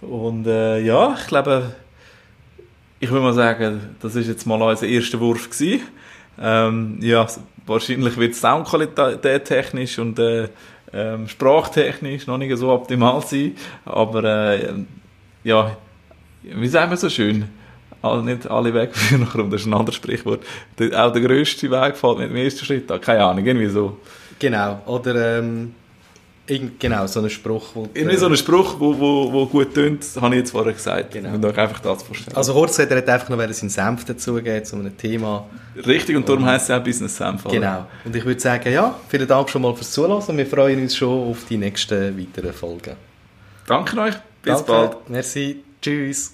Und 0.00 0.46
äh, 0.46 0.80
ja, 0.80 1.16
ich 1.18 1.26
glaube, 1.26 1.74
ich 3.00 3.10
würde 3.10 3.24
mal 3.24 3.32
sagen, 3.32 3.96
das 4.00 4.14
ist 4.14 4.28
jetzt 4.28 4.46
mal 4.46 4.60
unser 4.60 4.86
erster 4.86 5.20
Wurf 5.20 5.48
gewesen. 5.50 5.82
Ähm, 6.40 6.98
ja, 7.00 7.26
wahrscheinlich 7.66 8.16
wird 8.16 8.34
Soundqualität 8.34 9.44
technisch 9.44 9.98
und 9.98 10.18
äh, 10.18 10.48
ähm, 10.92 11.28
sprachtechnisch 11.28 12.26
noch 12.26 12.38
nicht 12.38 12.56
so 12.56 12.70
optimal 12.70 13.22
sein, 13.22 13.56
aber 13.84 14.24
äh, 14.24 14.72
ja, 15.44 15.76
wie 16.42 16.68
sagen 16.68 16.90
wir 16.90 16.96
so 16.96 17.08
schön, 17.08 17.44
alle, 18.02 18.22
nicht 18.22 18.50
alle 18.50 18.72
Wege 18.72 18.92
führen 18.92 19.22
nach 19.22 19.34
Rom, 19.34 19.50
das 19.50 19.62
ist 19.62 19.66
ein 19.66 19.74
anderes 19.74 19.96
Sprichwort. 19.96 20.42
Der, 20.78 21.04
auch 21.04 21.12
der 21.12 21.22
grösste 21.22 21.70
Weg 21.70 21.96
fällt 21.96 22.18
mit 22.18 22.30
dem 22.30 22.36
ersten 22.36 22.64
Schritt 22.64 22.90
an, 22.90 23.00
keine 23.00 23.24
Ahnung, 23.24 23.44
irgendwie 23.44 23.68
so. 23.68 23.98
Genau, 24.38 24.80
oder 24.86 25.38
ähm, 25.38 25.74
genau, 26.78 27.06
so 27.06 27.20
ein 27.20 27.30
Spruch. 27.30 27.70
Wo, 27.74 27.88
irgendwie 27.92 28.16
so 28.16 28.26
ein 28.26 28.36
Spruch, 28.36 28.76
wo, 28.78 28.98
wo, 28.98 29.32
wo 29.32 29.46
gut 29.46 29.74
tönt, 29.74 30.04
habe 30.20 30.34
ich 30.34 30.40
jetzt 30.40 30.50
vorher 30.50 30.72
gesagt. 30.72 31.12
Genau. 31.12 31.34
Und 31.34 31.44
euch 31.44 31.58
einfach 31.58 31.80
das 31.80 32.02
vorstellen. 32.02 32.36
Also 32.36 32.54
Horst 32.54 32.78
hat 32.78 32.90
einfach 32.90 33.28
noch 33.28 33.38
seinen 33.38 33.68
Senf 33.68 34.04
dazugeben 34.04 34.64
zu 34.64 34.76
einem 34.76 34.96
Thema. 34.96 35.46
Richtig, 35.86 36.16
und 36.16 36.28
darum 36.28 36.44
heisst 36.46 36.70
es 36.70 36.76
auch 36.76 36.82
Business 36.82 37.16
Senf. 37.16 37.44
Oder? 37.44 37.54
Genau, 37.54 37.86
und 38.04 38.16
ich 38.16 38.24
würde 38.24 38.40
sagen, 38.40 38.72
ja, 38.72 38.98
vielen 39.08 39.28
Dank 39.28 39.50
schon 39.50 39.62
mal 39.62 39.74
fürs 39.74 39.92
Zuhören 39.92 40.36
wir 40.36 40.46
freuen 40.46 40.80
uns 40.80 40.96
schon 40.96 41.30
auf 41.30 41.44
die 41.48 41.58
nächsten 41.58 42.18
weiteren 42.18 42.52
Folgen. 42.52 42.96
Danke 43.66 44.00
euch, 44.00 44.14
bis 44.42 44.56
Danke. 44.56 44.64
bald. 44.64 45.10
Merci, 45.10 45.62
tschüss. 45.80 46.32